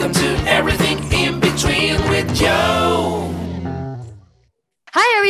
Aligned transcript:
Welcome 0.00 0.22
to 0.22 0.50
Everything 0.50 0.96
in 1.12 1.40
Between 1.40 2.00
with 2.08 2.34
Joe. 2.34 2.89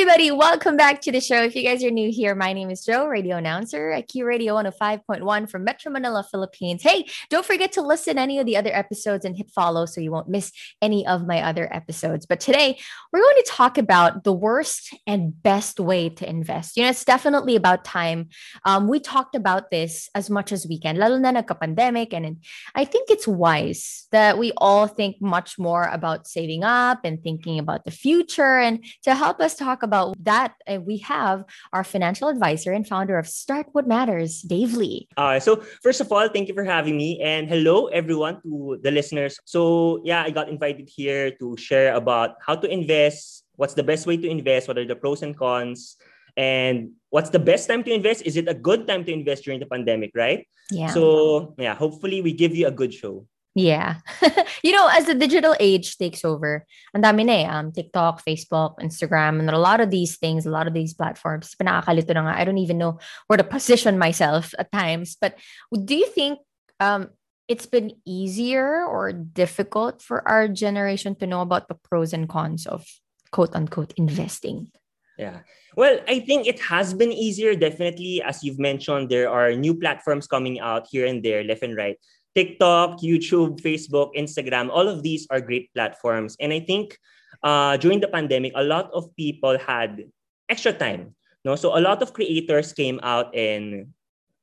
Everybody. 0.00 0.30
Welcome 0.30 0.78
back 0.78 1.02
to 1.02 1.12
the 1.12 1.20
show. 1.20 1.42
If 1.42 1.54
you 1.54 1.62
guys 1.62 1.84
are 1.84 1.90
new 1.90 2.10
here, 2.10 2.34
my 2.34 2.54
name 2.54 2.70
is 2.70 2.86
Joe, 2.86 3.06
radio 3.06 3.36
announcer 3.36 3.90
at 3.90 4.08
Q 4.08 4.24
Radio 4.24 4.54
105.1 4.54 5.50
from 5.50 5.62
Metro 5.62 5.92
Manila, 5.92 6.24
Philippines. 6.30 6.82
Hey, 6.82 7.04
don't 7.28 7.44
forget 7.44 7.72
to 7.72 7.82
listen 7.82 8.16
any 8.16 8.38
of 8.38 8.46
the 8.46 8.56
other 8.56 8.74
episodes 8.74 9.26
and 9.26 9.36
hit 9.36 9.50
follow 9.50 9.84
so 9.84 10.00
you 10.00 10.10
won't 10.10 10.30
miss 10.30 10.52
any 10.80 11.06
of 11.06 11.26
my 11.26 11.42
other 11.42 11.68
episodes. 11.70 12.24
But 12.24 12.40
today, 12.40 12.78
we're 13.12 13.20
going 13.20 13.42
to 13.44 13.50
talk 13.50 13.76
about 13.76 14.24
the 14.24 14.32
worst 14.32 14.88
and 15.06 15.42
best 15.42 15.78
way 15.78 16.08
to 16.08 16.26
invest. 16.26 16.78
You 16.78 16.84
know, 16.84 16.88
it's 16.88 17.04
definitely 17.04 17.54
about 17.54 17.84
time. 17.84 18.30
Um, 18.64 18.88
we 18.88 19.00
talked 19.00 19.34
about 19.34 19.70
this 19.70 20.08
as 20.14 20.30
much 20.30 20.50
as 20.50 20.66
we 20.66 20.80
can, 20.80 20.96
lalo 20.96 21.18
na 21.18 21.32
nagka-pandemic. 21.32 22.14
And 22.14 22.42
I 22.74 22.86
think 22.86 23.10
it's 23.10 23.28
wise 23.28 24.06
that 24.12 24.38
we 24.38 24.52
all 24.56 24.86
think 24.86 25.20
much 25.20 25.58
more 25.58 25.84
about 25.92 26.26
saving 26.26 26.64
up 26.64 27.00
and 27.04 27.22
thinking 27.22 27.58
about 27.58 27.84
the 27.84 27.90
future. 27.90 28.56
And 28.56 28.82
to 29.02 29.14
help 29.14 29.40
us 29.40 29.54
talk 29.54 29.82
about 29.82 29.89
that, 29.90 30.54
uh, 30.66 30.78
we 30.80 30.98
have 30.98 31.44
our 31.72 31.84
financial 31.84 32.28
advisor 32.28 32.72
and 32.72 32.86
founder 32.86 33.18
of 33.18 33.26
Start 33.26 33.66
What 33.72 33.86
Matters, 33.86 34.42
Dave 34.42 34.74
Lee. 34.74 35.08
Uh, 35.16 35.38
so 35.38 35.62
first 35.82 36.00
of 36.00 36.10
all, 36.10 36.28
thank 36.28 36.48
you 36.48 36.54
for 36.54 36.64
having 36.64 36.96
me, 36.96 37.20
and 37.20 37.48
hello 37.48 37.86
everyone 37.88 38.40
to 38.42 38.78
the 38.82 38.90
listeners. 38.90 39.38
So 39.44 40.00
yeah, 40.04 40.22
I 40.22 40.30
got 40.30 40.48
invited 40.48 40.88
here 40.88 41.32
to 41.38 41.56
share 41.56 41.94
about 41.94 42.36
how 42.44 42.56
to 42.56 42.68
invest, 42.70 43.44
what's 43.56 43.74
the 43.74 43.84
best 43.84 44.06
way 44.06 44.16
to 44.16 44.28
invest, 44.28 44.68
what 44.68 44.78
are 44.78 44.86
the 44.86 44.96
pros 44.96 45.22
and 45.22 45.36
cons, 45.36 45.96
and 46.36 46.92
what's 47.10 47.30
the 47.30 47.38
best 47.38 47.68
time 47.68 47.82
to 47.84 47.92
invest? 47.92 48.22
Is 48.24 48.36
it 48.36 48.48
a 48.48 48.54
good 48.54 48.86
time 48.86 49.04
to 49.04 49.12
invest 49.12 49.44
during 49.44 49.60
the 49.60 49.66
pandemic, 49.66 50.12
right? 50.14 50.46
Yeah. 50.70 50.94
So 50.94 51.54
yeah, 51.58 51.74
hopefully 51.74 52.22
we 52.22 52.32
give 52.32 52.54
you 52.54 52.68
a 52.68 52.70
good 52.70 52.94
show. 52.94 53.26
Yeah. 53.54 53.98
you 54.62 54.72
know, 54.72 54.88
as 54.92 55.06
the 55.06 55.14
digital 55.14 55.56
age 55.58 55.98
takes 55.98 56.24
over, 56.24 56.64
and 56.94 57.02
dami 57.02 57.26
na 57.26 57.32
eh, 57.32 57.46
um, 57.50 57.72
TikTok, 57.72 58.24
Facebook, 58.24 58.78
Instagram, 58.78 59.40
and 59.40 59.50
a 59.50 59.58
lot 59.58 59.80
of 59.80 59.90
these 59.90 60.18
things, 60.18 60.46
a 60.46 60.50
lot 60.50 60.68
of 60.68 60.74
these 60.74 60.94
platforms, 60.94 61.54
na 61.60 61.82
nga. 61.82 62.34
I 62.36 62.44
don't 62.44 62.58
even 62.58 62.78
know 62.78 62.98
where 63.26 63.38
to 63.38 63.44
position 63.56 63.98
myself 63.98 64.54
at 64.58 64.70
times. 64.70 65.16
But 65.20 65.34
do 65.72 65.96
you 65.96 66.06
think 66.06 66.38
um, 66.78 67.10
it's 67.48 67.66
been 67.66 67.98
easier 68.06 68.86
or 68.86 69.12
difficult 69.12 70.00
for 70.00 70.26
our 70.28 70.46
generation 70.46 71.16
to 71.16 71.26
know 71.26 71.40
about 71.40 71.66
the 71.66 71.74
pros 71.74 72.12
and 72.12 72.28
cons 72.28 72.66
of 72.66 72.86
quote 73.32 73.54
unquote 73.54 73.92
investing? 73.96 74.70
Yeah. 75.18 75.40
Well, 75.76 76.00
I 76.08 76.20
think 76.20 76.46
it 76.46 76.58
has 76.60 76.94
been 76.94 77.12
easier, 77.12 77.54
definitely. 77.54 78.22
As 78.22 78.42
you've 78.42 78.58
mentioned, 78.58 79.10
there 79.10 79.28
are 79.28 79.52
new 79.52 79.74
platforms 79.74 80.26
coming 80.26 80.58
out 80.58 80.88
here 80.90 81.06
and 81.06 81.22
there, 81.22 81.44
left 81.44 81.62
and 81.62 81.76
right. 81.76 81.98
TikTok, 82.34 83.00
YouTube, 83.00 83.60
Facebook, 83.60 84.14
Instagram, 84.16 84.70
all 84.70 84.88
of 84.88 85.02
these 85.02 85.26
are 85.30 85.40
great 85.40 85.72
platforms. 85.74 86.36
And 86.40 86.52
I 86.52 86.60
think 86.60 86.98
uh, 87.42 87.76
during 87.76 88.00
the 88.00 88.08
pandemic, 88.08 88.52
a 88.54 88.62
lot 88.62 88.90
of 88.92 89.14
people 89.16 89.58
had 89.58 90.04
extra 90.48 90.72
time. 90.72 91.14
No? 91.44 91.56
So 91.56 91.76
a 91.76 91.80
lot 91.80 92.02
of 92.02 92.12
creators 92.12 92.72
came 92.72 93.00
out 93.02 93.34
and 93.34 93.92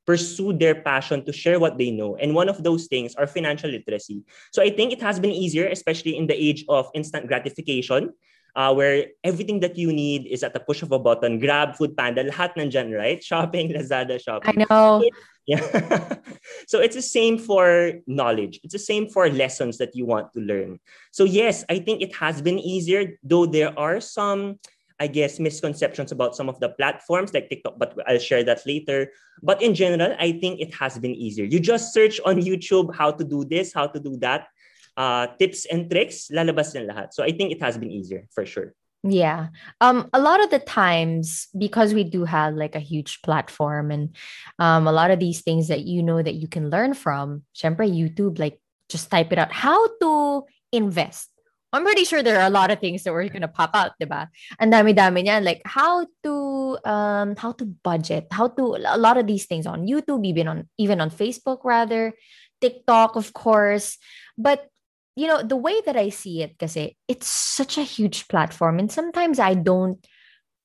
pursued 0.08 0.58
their 0.58 0.74
passion 0.74 1.24
to 1.24 1.32
share 1.32 1.60
what 1.60 1.76
they 1.76 1.90
know. 1.90 2.16
And 2.16 2.34
one 2.34 2.48
of 2.48 2.64
those 2.64 2.86
things 2.86 3.14
are 3.14 3.26
financial 3.26 3.70
literacy. 3.70 4.24
So 4.52 4.62
I 4.62 4.70
think 4.70 4.92
it 4.92 5.02
has 5.02 5.20
been 5.20 5.30
easier, 5.30 5.68
especially 5.68 6.16
in 6.16 6.26
the 6.26 6.32
age 6.32 6.64
of 6.68 6.88
instant 6.94 7.28
gratification, 7.28 8.14
uh, 8.56 8.72
where 8.72 9.12
everything 9.22 9.60
that 9.60 9.76
you 9.76 9.92
need 9.92 10.26
is 10.26 10.42
at 10.42 10.54
the 10.54 10.60
push 10.60 10.80
of 10.80 10.92
a 10.92 10.98
button. 10.98 11.38
Grab, 11.38 11.76
Food 11.76 11.94
Panda, 11.94 12.24
lahat 12.24 12.56
nandyan, 12.56 12.96
right? 12.96 13.20
Shopee, 13.28 13.68
Lazada, 13.68 14.16
Shopee. 14.16 14.48
I 14.48 14.64
know. 14.64 15.04
Yeah. 15.48 15.64
so 16.68 16.78
it's 16.78 16.94
the 16.94 17.00
same 17.00 17.40
for 17.40 18.04
knowledge. 18.06 18.60
It's 18.62 18.76
the 18.76 18.78
same 18.78 19.08
for 19.08 19.32
lessons 19.32 19.78
that 19.78 19.96
you 19.96 20.04
want 20.04 20.28
to 20.34 20.40
learn. 20.44 20.78
So 21.10 21.24
yes, 21.24 21.64
I 21.72 21.80
think 21.80 22.02
it 22.02 22.14
has 22.16 22.42
been 22.42 22.60
easier, 22.60 23.16
though 23.24 23.46
there 23.46 23.72
are 23.78 23.98
some, 23.98 24.60
I 25.00 25.06
guess, 25.08 25.40
misconceptions 25.40 26.12
about 26.12 26.36
some 26.36 26.50
of 26.52 26.60
the 26.60 26.68
platforms 26.76 27.32
like 27.32 27.48
TikTok, 27.48 27.78
but 27.78 27.96
I'll 28.06 28.20
share 28.20 28.44
that 28.44 28.60
later. 28.66 29.08
But 29.42 29.62
in 29.62 29.72
general, 29.72 30.14
I 30.20 30.36
think 30.36 30.60
it 30.60 30.74
has 30.74 30.98
been 30.98 31.16
easier. 31.16 31.46
You 31.46 31.60
just 31.60 31.94
search 31.94 32.20
on 32.26 32.36
YouTube 32.44 32.94
how 32.94 33.12
to 33.12 33.24
do 33.24 33.42
this, 33.48 33.72
how 33.72 33.86
to 33.86 33.98
do 33.98 34.18
that. 34.20 34.48
Uh, 34.98 35.28
tips 35.38 35.64
and 35.64 35.88
tricks, 35.88 36.28
lalabas 36.28 36.74
na 36.76 36.84
lahat. 36.92 37.14
So 37.14 37.24
I 37.24 37.32
think 37.32 37.52
it 37.52 37.62
has 37.62 37.78
been 37.78 37.90
easier 37.90 38.28
for 38.34 38.44
sure. 38.44 38.74
Yeah. 39.04 39.48
Um 39.80 40.10
a 40.12 40.18
lot 40.18 40.42
of 40.42 40.50
the 40.50 40.58
times 40.58 41.46
because 41.56 41.94
we 41.94 42.02
do 42.02 42.24
have 42.24 42.54
like 42.54 42.74
a 42.74 42.82
huge 42.82 43.22
platform 43.22 43.90
and 43.90 44.16
um 44.58 44.88
a 44.88 44.92
lot 44.92 45.10
of 45.12 45.20
these 45.20 45.42
things 45.42 45.68
that 45.68 45.86
you 45.86 46.02
know 46.02 46.20
that 46.20 46.34
you 46.34 46.48
can 46.48 46.68
learn 46.70 46.94
from, 46.94 47.44
syempre 47.54 47.86
YouTube 47.86 48.38
like 48.38 48.58
just 48.88 49.10
type 49.10 49.32
it 49.32 49.38
out 49.38 49.52
how 49.52 49.78
to 50.02 50.44
invest. 50.72 51.30
I'm 51.72 51.84
pretty 51.84 52.04
sure 52.04 52.22
there 52.22 52.40
are 52.40 52.46
a 52.48 52.50
lot 52.50 52.70
of 52.72 52.80
things 52.80 53.04
that 53.04 53.12
we're 53.12 53.28
gonna 53.28 53.46
pop 53.46 53.70
out, 53.74 53.92
diba? 54.02 54.28
And 54.58 54.72
dami-dami 54.72 55.22
niyan, 55.28 55.44
like 55.44 55.62
how 55.64 56.06
to 56.24 56.34
um 56.84 57.36
how 57.36 57.52
to 57.52 57.66
budget, 57.66 58.26
how 58.32 58.48
to 58.48 58.82
a 58.82 58.98
lot 58.98 59.16
of 59.16 59.28
these 59.28 59.46
things 59.46 59.66
on 59.66 59.86
YouTube, 59.86 60.26
even 60.26 60.48
on 60.48 60.68
even 60.76 61.00
on 61.00 61.10
Facebook 61.10 61.62
rather, 61.62 62.14
TikTok, 62.60 63.14
of 63.14 63.32
course. 63.32 63.96
But 64.36 64.66
you 65.18 65.26
know, 65.26 65.42
the 65.42 65.56
way 65.56 65.74
that 65.82 65.96
I 65.96 66.10
see 66.10 66.42
it, 66.42 66.54
kasi 66.62 66.96
it's 67.08 67.26
such 67.26 67.76
a 67.76 67.82
huge 67.82 68.28
platform. 68.28 68.78
And 68.78 68.86
sometimes 68.86 69.42
I 69.42 69.54
don't 69.54 69.98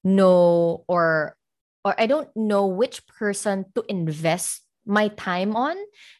know 0.03 0.85
or 0.87 1.35
or 1.83 1.95
I 1.97 2.05
don't 2.05 2.29
know 2.37 2.67
which 2.67 3.01
person 3.07 3.65
to 3.73 3.83
invest 3.89 4.61
my 4.85 5.09
time 5.09 5.55
on. 5.55 5.75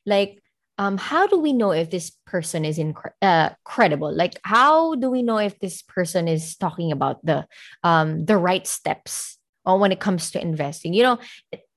Like, 0.06 0.42
um, 0.82 0.98
how 0.98 1.28
do 1.28 1.38
we 1.38 1.54
know 1.54 1.72
if 1.72 1.92
this 1.94 2.10
person 2.26 2.66
is 2.66 2.80
in 2.80 2.96
uh, 3.22 3.52
credible? 3.64 4.10
Like, 4.10 4.40
how 4.44 4.96
do 4.96 5.12
we 5.12 5.22
know 5.22 5.38
if 5.38 5.60
this 5.60 5.84
person 5.84 6.28
is 6.28 6.58
talking 6.58 6.92
about 6.92 7.24
the 7.24 7.46
um 7.84 8.26
the 8.26 8.38
right 8.42 8.66
steps 8.66 9.38
or 9.66 9.80
when 9.80 9.92
it 9.92 10.00
comes 10.00 10.32
to 10.32 10.42
investing. 10.42 10.94
You 10.94 11.04
know, 11.04 11.20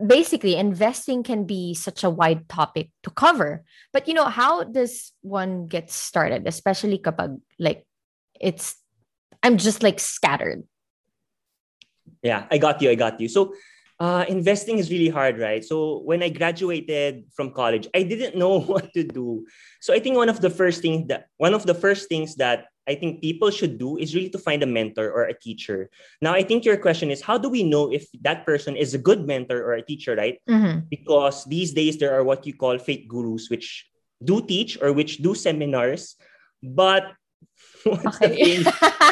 basically, 0.05 0.57
investing 0.57 1.23
can 1.23 1.45
be 1.45 1.75
such 1.75 2.05
a 2.05 2.11
wide 2.11 2.49
topic 2.49 2.91
to 3.05 3.11
cover. 3.11 3.65
But 3.93 4.09
you 4.09 4.15
know, 4.15 4.27
how 4.27 4.65
does 4.65 5.13
one 5.23 5.67
get 5.67 5.91
started, 5.91 6.47
especially 6.47 6.99
kapag 6.99 7.41
like 7.59 7.87
it's 8.41 8.77
I'm 9.43 9.59
just 9.59 9.83
like 9.83 10.01
scattered. 10.01 10.65
Yeah, 12.23 12.47
I 12.51 12.59
got 12.59 12.83
you. 12.83 12.91
I 12.91 12.95
got 12.95 13.21
you. 13.21 13.29
So 13.29 13.55
uh, 14.01 14.25
investing 14.29 14.79
is 14.79 14.91
really 14.91 15.09
hard, 15.09 15.39
right? 15.39 15.65
So 15.65 16.01
when 16.01 16.23
I 16.23 16.29
graduated 16.29 17.25
from 17.35 17.53
college, 17.53 17.89
I 17.95 18.03
didn't 18.03 18.37
know 18.37 18.61
what 18.73 18.93
to 18.95 19.05
do. 19.05 19.47
So 19.81 19.95
I 19.95 20.01
think 20.01 20.17
one 20.17 20.29
of 20.29 20.41
the 20.41 20.51
first 20.51 20.83
things 20.83 21.09
that 21.09 21.29
one 21.37 21.55
of 21.55 21.67
the 21.67 21.75
first 21.75 22.09
things 22.09 22.37
that 22.37 22.67
I 22.87 22.95
think 22.95 23.21
people 23.21 23.51
should 23.51 23.79
do 23.79 23.99
is 23.99 24.15
really 24.15 24.31
to 24.31 24.39
find 24.39 24.63
a 24.63 24.67
mentor 24.67 25.11
or 25.11 25.25
a 25.25 25.35
teacher. 25.35 25.91
Now, 26.23 26.33
I 26.33 26.43
think 26.43 26.65
your 26.65 26.77
question 26.77 27.11
is 27.11 27.21
how 27.21 27.37
do 27.37 27.49
we 27.49 27.63
know 27.63 27.91
if 27.93 28.07
that 28.23 28.47
person 28.47 28.77
is 28.77 28.95
a 28.95 28.99
good 28.99 29.27
mentor 29.27 29.59
or 29.59 29.75
a 29.75 29.83
teacher, 29.83 30.15
right? 30.15 30.39
Mm-hmm. 30.49 30.87
Because 30.89 31.45
these 31.45 31.75
days 31.75 31.99
there 31.99 32.15
are 32.15 32.23
what 32.23 32.47
you 32.47 32.55
call 32.55 32.79
fake 32.79 33.09
gurus, 33.09 33.51
which 33.51 33.91
do 34.23 34.41
teach 34.41 34.79
or 34.81 34.93
which 34.93 35.19
do 35.19 35.35
seminars, 35.35 36.15
but 36.63 37.13
okay. 37.87 38.63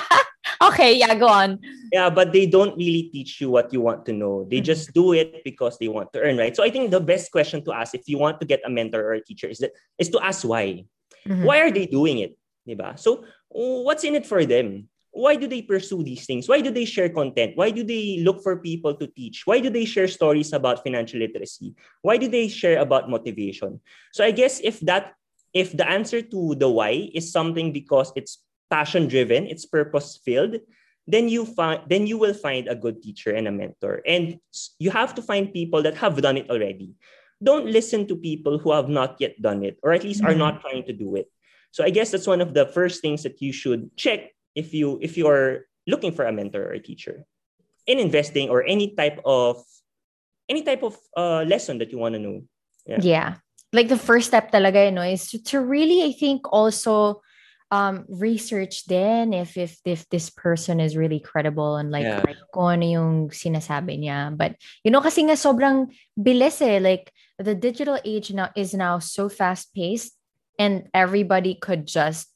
okay, 0.63 0.95
yeah, 0.95 1.15
go 1.15 1.29
on. 1.29 1.59
Yeah, 1.93 2.11
but 2.11 2.33
they 2.33 2.47
don't 2.47 2.77
really 2.77 3.11
teach 3.13 3.41
you 3.41 3.51
what 3.51 3.73
you 3.73 3.81
want 3.81 4.07
to 4.07 4.13
know. 4.13 4.47
They 4.49 4.59
mm-hmm. 4.59 4.71
just 4.71 4.95
do 4.95 5.13
it 5.13 5.43
because 5.45 5.79
they 5.79 5.89
want 5.89 6.13
to 6.15 6.21
earn, 6.21 6.39
right? 6.39 6.55
So 6.55 6.63
I 6.63 6.71
think 6.71 6.91
the 6.91 7.01
best 7.01 7.33
question 7.33 7.65
to 7.65 7.73
ask 7.73 7.95
if 7.95 8.07
you 8.07 8.19
want 8.19 8.41
to 8.41 8.47
get 8.47 8.63
a 8.65 8.71
mentor 8.71 9.03
or 9.03 9.15
a 9.15 9.25
teacher 9.25 9.49
is 9.49 9.59
that 9.59 9.73
is 9.99 10.11
to 10.11 10.21
ask 10.23 10.47
why. 10.47 10.87
Mm-hmm. 11.27 11.45
Why 11.45 11.61
are 11.61 11.71
they 11.71 11.87
doing 11.87 12.19
it? 12.19 12.37
Diba? 12.69 12.99
So 12.99 13.25
what's 13.55 14.05
in 14.05 14.15
it 14.15 14.27
for 14.27 14.45
them? 14.45 14.89
Why 15.15 15.37
do 15.37 15.47
they 15.47 15.63
pursue 15.63 16.03
these 16.03 16.27
things? 16.27 16.49
Why 16.49 16.61
do 16.61 16.75
they 16.75 16.85
share 16.85 17.09
content? 17.09 17.55
Why 17.55 17.71
do 17.71 17.87
they 17.87 18.19
look 18.19 18.43
for 18.43 18.59
people 18.59 18.95
to 18.99 19.07
teach? 19.07 19.47
Why 19.47 19.61
do 19.61 19.71
they 19.71 19.85
share 19.87 20.09
stories 20.09 20.53
about 20.53 20.83
financial 20.83 21.21
literacy? 21.21 21.75
Why 22.03 22.17
do 22.19 22.27
they 22.27 22.49
share 22.49 22.83
about 22.83 23.09
motivation? 23.09 23.79
So 24.13 24.25
I 24.25 24.33
guess 24.33 24.59
if 24.59 24.81
that 24.81 25.15
if 25.55 25.71
the 25.71 25.87
answer 25.87 26.21
to 26.21 26.57
the 26.59 26.69
why 26.69 27.15
is 27.15 27.31
something 27.31 27.71
because 27.71 28.11
it's 28.19 28.43
passion 28.71 29.07
driven, 29.07 29.47
it's 29.47 29.65
purpose 29.65 30.19
filled, 30.19 30.59
then 31.07 31.29
you 31.29 31.47
find 31.47 31.87
then 31.87 32.11
you 32.11 32.19
will 32.19 32.35
find 32.35 32.67
a 32.67 32.75
good 32.75 32.99
teacher 32.99 33.31
and 33.31 33.47
a 33.47 33.55
mentor. 33.55 34.03
And 34.03 34.43
you 34.83 34.91
have 34.91 35.15
to 35.15 35.23
find 35.23 35.55
people 35.55 35.79
that 35.87 35.95
have 35.95 36.21
done 36.21 36.37
it 36.43 36.51
already. 36.51 36.99
Don't 37.39 37.71
listen 37.71 38.09
to 38.09 38.17
people 38.17 38.59
who 38.59 38.73
have 38.73 38.91
not 38.91 39.23
yet 39.23 39.39
done 39.41 39.63
it 39.63 39.79
or 39.87 39.93
at 39.93 40.03
least 40.03 40.27
mm-hmm. 40.27 40.35
are 40.35 40.39
not 40.39 40.61
trying 40.61 40.83
to 40.91 40.93
do 40.93 41.15
it. 41.15 41.31
So 41.75 41.83
I 41.83 41.91
guess 41.91 42.15
that's 42.15 42.31
one 42.31 42.39
of 42.39 42.55
the 42.55 42.71
first 42.71 43.03
things 43.03 43.27
that 43.27 43.43
you 43.43 43.51
should 43.51 43.91
check 43.99 44.31
if 44.55 44.71
you 44.71 45.03
if 45.03 45.19
you're 45.19 45.67
looking 45.91 46.15
for 46.15 46.23
a 46.23 46.31
mentor 46.31 46.71
or 46.71 46.79
a 46.79 46.79
teacher 46.79 47.27
in 47.91 47.99
investing 47.99 48.47
or 48.47 48.63
any 48.63 48.95
type 48.95 49.19
of 49.27 49.59
any 50.47 50.63
type 50.63 50.87
of 50.87 50.95
uh, 51.19 51.43
lesson 51.43 51.83
that 51.83 51.91
you 51.91 51.99
want 51.99 52.15
to 52.15 52.23
know. 52.23 52.47
Yeah. 52.87 53.01
yeah. 53.03 53.31
Like 53.73 53.91
the 53.91 53.99
first 53.99 54.31
step 54.31 54.55
talaga, 54.55 54.87
you 54.87 54.95
know, 54.95 55.03
is 55.03 55.27
to, 55.35 55.43
to 55.51 55.59
really, 55.59 56.07
I 56.07 56.15
think, 56.15 56.47
also 56.55 57.27
um 57.73 58.05
research 58.07 58.85
then 58.87 59.33
if 59.33 59.57
if 59.57 59.81
if 59.89 60.07
this 60.15 60.29
person 60.31 60.79
is 60.79 61.01
really 61.01 61.19
credible 61.19 61.75
and 61.75 61.91
like, 61.91 62.05
yeah. 62.05 62.23
like 62.23 62.37
kung 62.53 62.77
ano 62.77 62.87
yung 62.87 63.13
sinasabi 63.33 63.99
niya 63.99 64.37
but 64.37 64.55
you 64.85 64.93
know 64.93 65.01
kasi 65.01 65.25
nga 65.25 65.33
sobrang 65.33 65.89
bilis 66.13 66.61
eh 66.61 66.77
like 66.77 67.09
the 67.41 67.57
digital 67.57 67.97
age 68.05 68.31
now 68.37 68.53
is 68.53 68.77
now 68.77 69.01
so 69.01 69.33
fast 69.33 69.73
paced 69.73 70.13
and 70.59 70.89
everybody 70.95 71.55
could 71.55 71.87
just 71.87 72.29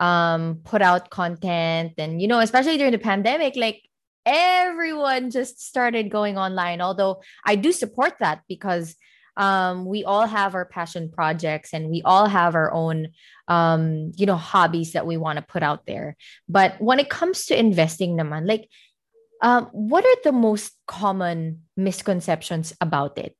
um, 0.00 0.60
put 0.64 0.82
out 0.82 1.10
content. 1.10 1.94
And, 1.98 2.20
you 2.22 2.28
know, 2.28 2.40
especially 2.40 2.76
during 2.76 2.92
the 2.92 2.98
pandemic, 2.98 3.56
like 3.56 3.82
everyone 4.24 5.30
just 5.30 5.60
started 5.60 6.10
going 6.10 6.38
online. 6.38 6.80
Although 6.80 7.22
I 7.44 7.56
do 7.56 7.72
support 7.72 8.14
that 8.20 8.42
because 8.48 8.96
um, 9.38 9.86
we 9.86 10.04
all 10.04 10.26
have 10.26 10.54
our 10.56 10.64
passion 10.64 11.08
projects 11.10 11.72
and 11.72 11.88
we 11.88 12.02
all 12.04 12.26
have 12.26 12.56
our 12.56 12.72
own 12.74 13.08
um, 13.46 14.12
you 14.16 14.26
know 14.26 14.36
hobbies 14.36 14.92
that 14.92 15.06
we 15.06 15.16
want 15.16 15.38
to 15.38 15.42
put 15.42 15.62
out 15.62 15.86
there 15.86 16.16
but 16.48 16.74
when 16.80 16.98
it 16.98 17.08
comes 17.08 17.46
to 17.46 17.58
investing 17.58 18.16
naman 18.18 18.46
like 18.46 18.68
um, 19.40 19.66
what 19.72 20.04
are 20.04 20.22
the 20.24 20.32
most 20.32 20.74
common 20.86 21.62
misconceptions 21.76 22.74
about 22.80 23.16
it 23.16 23.36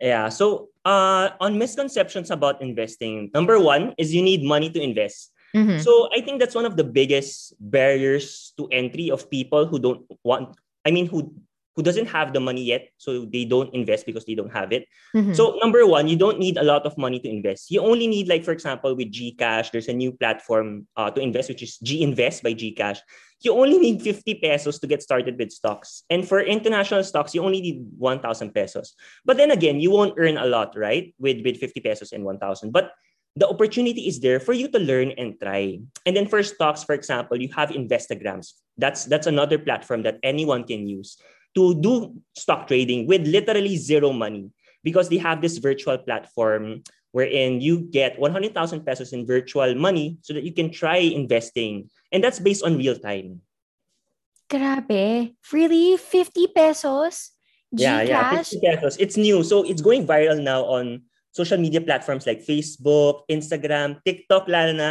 yeah 0.00 0.30
so 0.30 0.70
uh, 0.86 1.34
on 1.42 1.58
misconceptions 1.58 2.30
about 2.30 2.62
investing 2.62 3.26
number 3.34 3.58
one 3.58 3.90
is 3.98 4.14
you 4.14 4.22
need 4.22 4.46
money 4.46 4.70
to 4.70 4.78
invest 4.80 5.34
Mhm. 5.56 5.80
so 5.80 6.10
i 6.14 6.20
think 6.20 6.38
that's 6.38 6.54
one 6.54 6.66
of 6.68 6.76
the 6.76 6.84
biggest 6.84 7.54
barriers 7.58 8.52
to 8.60 8.68
entry 8.70 9.10
of 9.10 9.26
people 9.30 9.64
who 9.66 9.78
don't 9.82 10.02
want 10.22 10.52
i 10.84 10.90
mean 10.94 11.06
who 11.10 11.32
who 11.76 11.84
doesn't 11.84 12.08
have 12.08 12.32
the 12.32 12.40
money 12.40 12.64
yet 12.64 12.88
so 12.96 13.28
they 13.28 13.44
don't 13.44 13.68
invest 13.76 14.08
because 14.08 14.24
they 14.24 14.32
don't 14.34 14.52
have 14.52 14.72
it 14.72 14.88
Mhm. 15.16 15.32
So 15.36 15.56
number 15.64 15.84
one, 15.88 16.08
you 16.12 16.16
don't 16.16 16.36
need 16.40 16.56
a 16.60 16.64
lot 16.64 16.84
of 16.88 16.96
money 17.00 17.20
to 17.24 17.28
invest. 17.28 17.72
You 17.72 17.80
only 17.80 18.04
need, 18.04 18.28
like 18.28 18.44
for 18.44 18.52
example, 18.52 18.92
with 18.96 19.08
Gcash, 19.12 19.72
there's 19.72 19.88
a 19.88 19.96
new 19.96 20.12
platform 20.12 20.84
uh, 20.96 21.08
to 21.12 21.20
invest, 21.24 21.48
which 21.48 21.64
is 21.64 21.80
G 21.80 22.00
Invest 22.04 22.44
by 22.44 22.52
Gcash. 22.52 23.00
You 23.42 23.52
only 23.52 23.78
need 23.78 24.02
50 24.02 24.34
pesos 24.40 24.78
to 24.80 24.86
get 24.86 25.02
started 25.02 25.38
with 25.38 25.52
stocks. 25.52 26.04
And 26.08 26.26
for 26.26 26.40
international 26.40 27.04
stocks, 27.04 27.34
you 27.34 27.44
only 27.44 27.60
need 27.60 27.86
1,000 27.98 28.54
pesos. 28.54 28.94
But 29.24 29.36
then 29.36 29.50
again, 29.50 29.78
you 29.78 29.90
won't 29.90 30.14
earn 30.16 30.38
a 30.38 30.46
lot, 30.46 30.76
right? 30.76 31.14
With, 31.18 31.44
with 31.44 31.58
50 31.58 31.80
pesos 31.80 32.12
and 32.12 32.24
1,000. 32.24 32.72
But 32.72 32.92
the 33.36 33.46
opportunity 33.46 34.08
is 34.08 34.20
there 34.20 34.40
for 34.40 34.54
you 34.54 34.68
to 34.68 34.78
learn 34.78 35.12
and 35.12 35.38
try. 35.38 35.78
And 36.06 36.16
then 36.16 36.26
for 36.26 36.42
stocks, 36.42 36.82
for 36.82 36.94
example, 36.94 37.40
you 37.40 37.52
have 37.54 37.68
Investagrams. 37.68 38.54
That's 38.78 39.04
that's 39.04 39.26
another 39.26 39.58
platform 39.58 40.02
that 40.04 40.18
anyone 40.22 40.64
can 40.64 40.88
use 40.88 41.20
to 41.54 41.74
do 41.76 42.16
stock 42.36 42.66
trading 42.66 43.06
with 43.06 43.26
literally 43.26 43.76
zero 43.76 44.12
money 44.12 44.50
because 44.82 45.08
they 45.08 45.16
have 45.18 45.40
this 45.40 45.58
virtual 45.58 45.98
platform 45.98 46.82
wherein 47.16 47.64
you 47.64 47.80
get 47.80 48.20
100,000 48.20 48.52
pesos 48.84 49.16
in 49.16 49.24
virtual 49.24 49.72
money 49.74 50.20
so 50.20 50.36
that 50.36 50.44
you 50.44 50.52
can 50.52 50.68
try 50.68 51.00
investing. 51.00 51.88
And 52.12 52.20
that's 52.20 52.36
based 52.36 52.60
on 52.60 52.76
real 52.76 52.92
time. 53.00 53.40
Grabe. 54.52 55.32
Really? 55.50 55.96
50 55.96 56.52
pesos? 56.52 57.32
Yeah, 57.72 58.02
yeah, 58.04 58.36
50 58.36 58.60
pesos. 58.60 58.96
It's 59.00 59.16
new. 59.16 59.42
So 59.42 59.64
it's 59.64 59.80
going 59.80 60.06
viral 60.06 60.44
now 60.44 60.68
on 60.68 61.08
social 61.32 61.56
media 61.56 61.80
platforms 61.80 62.26
like 62.28 62.44
Facebook, 62.44 63.24
Instagram, 63.32 63.96
TikTok, 64.04 64.44
lalo 64.46 64.72
na. 64.76 64.90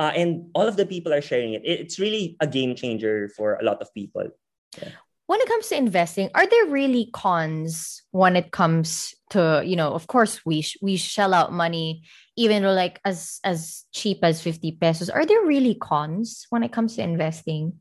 Uh, 0.00 0.12
and 0.16 0.48
all 0.56 0.66
of 0.68 0.76
the 0.80 0.84
people 0.88 1.12
are 1.12 1.20
sharing 1.22 1.52
it. 1.54 1.62
It- 1.64 1.80
It's 1.84 2.00
really 2.00 2.36
a 2.40 2.46
game 2.48 2.72
changer 2.74 3.28
for 3.36 3.60
a 3.60 3.64
lot 3.64 3.84
of 3.84 3.92
people. 3.92 4.32
when 5.26 5.40
it 5.42 5.48
comes 5.50 5.66
to 5.68 5.74
investing, 5.76 6.30
are 6.38 6.46
there 6.46 6.66
really 6.70 7.10
cons 7.12 8.02
when 8.14 8.36
it 8.38 8.52
comes 8.54 9.15
to, 9.30 9.62
you 9.64 9.76
know, 9.76 9.92
of 9.92 10.06
course 10.06 10.44
we 10.46 10.62
sh- 10.62 10.78
we 10.80 10.96
shell 10.96 11.34
out 11.34 11.52
money 11.52 12.02
even 12.36 12.62
though 12.62 12.72
like 12.72 13.00
as 13.04 13.40
as 13.42 13.84
cheap 13.92 14.20
as 14.22 14.40
50 14.40 14.72
pesos. 14.80 15.10
Are 15.10 15.24
there 15.24 15.44
really 15.44 15.74
cons 15.74 16.46
when 16.50 16.62
it 16.62 16.72
comes 16.72 16.96
to 16.96 17.02
investing? 17.02 17.80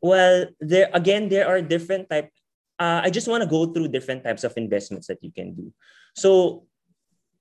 Well, 0.00 0.46
there 0.60 0.90
again, 0.92 1.28
there 1.28 1.48
are 1.48 1.60
different 1.60 2.08
type. 2.08 2.30
Uh, 2.78 3.02
I 3.02 3.10
just 3.10 3.26
want 3.26 3.42
to 3.42 3.48
go 3.48 3.72
through 3.72 3.88
different 3.88 4.22
types 4.22 4.44
of 4.44 4.54
investments 4.56 5.08
that 5.08 5.18
you 5.22 5.32
can 5.32 5.54
do. 5.54 5.72
So, 6.14 6.66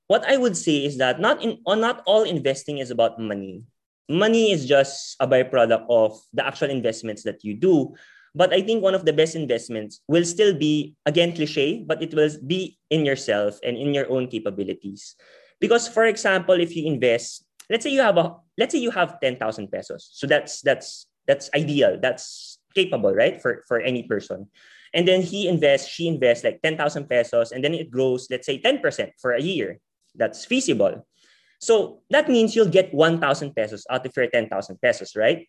what 0.07 0.25
I 0.25 0.37
would 0.37 0.57
say 0.57 0.85
is 0.85 0.97
that 0.97 1.19
not 1.19 1.43
in 1.43 1.59
not 1.67 2.01
all 2.07 2.23
investing 2.23 2.79
is 2.79 2.89
about 2.89 3.19
money. 3.19 3.63
Money 4.09 4.51
is 4.51 4.65
just 4.65 5.17
a 5.19 5.27
byproduct 5.27 5.85
of 5.89 6.17
the 6.33 6.47
actual 6.47 6.71
investments 6.71 7.23
that 7.23 7.43
you 7.43 7.53
do. 7.53 7.93
But 8.37 8.53
I 8.53 8.61
think 8.61 8.85
one 8.85 8.93
of 8.93 9.01
the 9.01 9.17
best 9.17 9.33
investments 9.33 10.05
will 10.05 10.23
still 10.23 10.53
be 10.53 10.93
again 11.09 11.33
cliche, 11.33 11.81
but 11.81 12.05
it 12.05 12.13
will 12.13 12.29
be 12.45 12.77
in 12.93 13.01
yourself 13.01 13.57
and 13.65 13.73
in 13.73 13.97
your 13.97 14.05
own 14.13 14.29
capabilities. 14.29 15.17
Because, 15.57 15.89
for 15.89 16.05
example, 16.05 16.53
if 16.53 16.77
you 16.77 16.85
invest, 16.85 17.41
let's 17.65 17.81
say 17.81 17.89
you 17.89 18.05
have 18.05 18.21
a 18.21 18.37
let's 18.61 18.77
say 18.77 18.79
you 18.79 18.93
have 18.93 19.17
ten 19.17 19.41
thousand 19.41 19.73
pesos, 19.73 20.13
so 20.13 20.29
that's 20.29 20.61
that's 20.61 21.09
that's 21.25 21.49
ideal. 21.57 21.97
That's 21.97 22.61
capable, 22.77 23.09
right? 23.09 23.41
For 23.41 23.65
for 23.65 23.81
any 23.81 24.05
person. 24.05 24.53
And 24.93 25.07
then 25.07 25.21
he 25.21 25.47
invests, 25.47 25.89
she 25.89 26.07
invests 26.07 26.43
like 26.43 26.61
10,000 26.61 27.09
pesos, 27.09 27.51
and 27.51 27.63
then 27.63 27.73
it 27.73 27.91
grows, 27.91 28.27
let's 28.31 28.45
say 28.45 28.59
10% 28.59 29.11
for 29.19 29.33
a 29.33 29.41
year. 29.41 29.79
That's 30.15 30.45
feasible. 30.45 31.05
So 31.59 32.01
that 32.09 32.29
means 32.29 32.55
you'll 32.55 32.71
get 32.71 32.93
1,000 32.93 33.19
pesos 33.53 33.85
out 33.89 34.05
of 34.05 34.15
your 34.15 34.27
10,000 34.27 34.47
pesos, 34.81 35.15
right? 35.15 35.47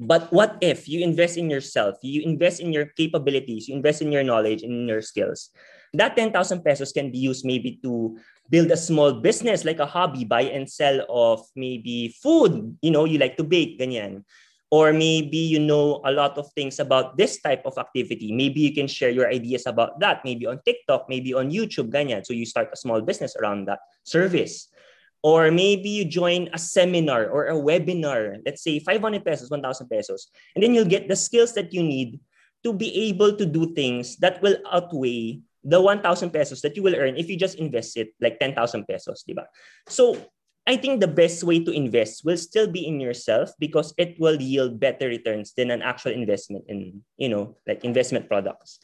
But 0.00 0.32
what 0.32 0.56
if 0.64 0.88
you 0.88 1.04
invest 1.04 1.36
in 1.36 1.52
yourself, 1.52 2.00
you 2.00 2.24
invest 2.24 2.64
in 2.64 2.72
your 2.72 2.88
capabilities, 2.96 3.68
you 3.68 3.76
invest 3.76 4.00
in 4.00 4.08
your 4.08 4.24
knowledge 4.24 4.64
and 4.64 4.88
your 4.88 5.04
skills? 5.04 5.52
That 5.92 6.16
10,000 6.16 6.64
pesos 6.64 6.90
can 6.90 7.12
be 7.12 7.18
used 7.18 7.44
maybe 7.44 7.76
to 7.84 8.16
build 8.48 8.72
a 8.72 8.80
small 8.80 9.12
business 9.12 9.64
like 9.64 9.78
a 9.78 9.84
hobby, 9.84 10.24
buy 10.24 10.48
and 10.48 10.64
sell 10.64 11.04
of 11.10 11.44
maybe 11.54 12.16
food, 12.22 12.78
you 12.80 12.90
know, 12.90 13.04
you 13.04 13.18
like 13.18 13.36
to 13.36 13.44
bake, 13.44 13.78
ganyan. 13.78 14.24
Or 14.70 14.94
maybe 14.94 15.36
you 15.36 15.58
know 15.58 16.00
a 16.06 16.12
lot 16.12 16.38
of 16.38 16.48
things 16.54 16.78
about 16.78 17.18
this 17.18 17.42
type 17.42 17.66
of 17.66 17.76
activity. 17.76 18.32
Maybe 18.32 18.60
you 18.60 18.72
can 18.72 18.86
share 18.86 19.10
your 19.10 19.28
ideas 19.28 19.66
about 19.66 19.98
that, 20.00 20.24
maybe 20.24 20.46
on 20.46 20.60
TikTok, 20.64 21.10
maybe 21.10 21.34
on 21.34 21.50
YouTube, 21.50 21.90
ganyan. 21.90 22.24
So 22.24 22.32
you 22.32 22.46
start 22.46 22.70
a 22.72 22.76
small 22.76 23.02
business 23.02 23.36
around 23.36 23.66
that 23.66 23.80
service. 24.04 24.70
Or 25.22 25.50
maybe 25.50 25.88
you 25.90 26.04
join 26.04 26.48
a 26.52 26.58
seminar 26.58 27.28
or 27.28 27.52
a 27.52 27.58
webinar, 27.58 28.40
let's 28.46 28.64
say 28.64 28.80
500 28.80 29.24
pesos, 29.24 29.50
1,000 29.50 29.88
pesos. 29.88 30.28
And 30.54 30.64
then 30.64 30.72
you'll 30.72 30.88
get 30.88 31.08
the 31.08 31.16
skills 31.16 31.52
that 31.54 31.74
you 31.74 31.82
need 31.82 32.20
to 32.64 32.72
be 32.72 33.08
able 33.08 33.36
to 33.36 33.44
do 33.44 33.74
things 33.74 34.16
that 34.24 34.40
will 34.40 34.56
outweigh 34.70 35.40
the 35.64 35.80
1,000 35.80 36.30
pesos 36.30 36.62
that 36.62 36.76
you 36.76 36.82
will 36.82 36.96
earn 36.96 37.16
if 37.16 37.28
you 37.28 37.36
just 37.36 37.56
invest 37.56 37.96
it 37.96 38.14
like 38.20 38.40
10,000 38.40 38.56
pesos, 38.88 39.24
diba? 39.28 39.44
So 39.88 40.16
I 40.66 40.76
think 40.76 41.00
the 41.00 41.08
best 41.08 41.42
way 41.44 41.64
to 41.64 41.72
invest 41.72 42.24
will 42.24 42.36
still 42.36 42.68
be 42.68 42.86
in 42.86 43.00
yourself 43.00 43.50
because 43.58 43.92
it 43.98 44.16
will 44.20 44.40
yield 44.40 44.80
better 44.80 45.08
returns 45.08 45.52
than 45.52 45.70
an 45.70 45.82
actual 45.82 46.12
investment 46.12 46.64
in, 46.68 47.02
you 47.16 47.28
know, 47.28 47.56
like 47.66 47.84
investment 47.84 48.28
products. 48.28 48.78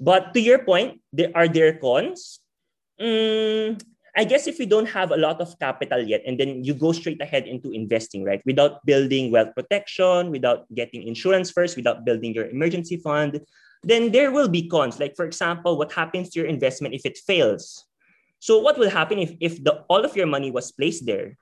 But 0.00 0.32
to 0.34 0.40
your 0.40 0.64
point, 0.64 1.00
there 1.12 1.30
are 1.34 1.48
there 1.48 1.76
cons. 1.76 2.40
Mm, 3.00 3.80
I 4.16 4.24
guess 4.24 4.46
if 4.46 4.58
you 4.58 4.66
don't 4.66 4.88
have 4.88 5.12
a 5.12 5.16
lot 5.16 5.40
of 5.40 5.58
capital 5.58 6.02
yet, 6.02 6.22
and 6.26 6.38
then 6.38 6.64
you 6.64 6.74
go 6.74 6.92
straight 6.92 7.20
ahead 7.20 7.46
into 7.46 7.70
investing, 7.70 8.24
right? 8.24 8.42
Without 8.44 8.84
building 8.84 9.30
wealth 9.30 9.54
protection, 9.54 10.30
without 10.30 10.66
getting 10.74 11.06
insurance 11.06 11.50
first, 11.50 11.76
without 11.76 12.04
building 12.04 12.34
your 12.34 12.48
emergency 12.48 12.96
fund, 12.96 13.40
then 13.82 14.12
there 14.12 14.30
will 14.30 14.48
be 14.48 14.68
cons. 14.68 14.98
Like, 14.98 15.16
for 15.16 15.24
example, 15.24 15.78
what 15.78 15.92
happens 15.92 16.30
to 16.30 16.40
your 16.40 16.48
investment 16.48 16.94
if 16.94 17.06
it 17.06 17.18
fails? 17.18 17.86
So 18.40 18.58
what 18.58 18.78
will 18.78 18.90
happen 18.90 19.18
if, 19.18 19.32
if 19.40 19.62
the 19.62 19.84
all 19.88 20.04
of 20.04 20.16
your 20.16 20.26
money 20.26 20.50
was 20.50 20.72
placed 20.72 21.06
there? 21.06 21.36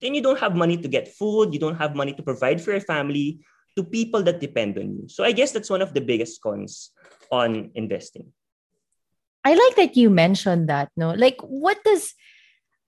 Then 0.00 0.14
you 0.14 0.22
don't 0.22 0.38
have 0.38 0.54
money 0.54 0.76
to 0.76 0.88
get 0.88 1.08
food, 1.08 1.52
you 1.52 1.60
don't 1.60 1.76
have 1.76 1.96
money 1.96 2.12
to 2.12 2.22
provide 2.22 2.60
for 2.60 2.70
your 2.70 2.80
family, 2.80 3.40
to 3.76 3.84
people 3.84 4.22
that 4.24 4.40
depend 4.40 4.78
on 4.78 4.96
you. 4.96 5.08
So 5.08 5.24
I 5.24 5.32
guess 5.32 5.52
that's 5.52 5.70
one 5.70 5.82
of 5.82 5.92
the 5.92 6.00
biggest 6.00 6.40
cons 6.40 6.90
on 7.30 7.70
investing. 7.74 8.32
I 9.46 9.54
like 9.54 9.76
that 9.78 9.96
you 9.96 10.10
mentioned 10.10 10.68
that, 10.68 10.90
no? 10.98 11.14
Like 11.14 11.38
what 11.38 11.78
does 11.86 12.18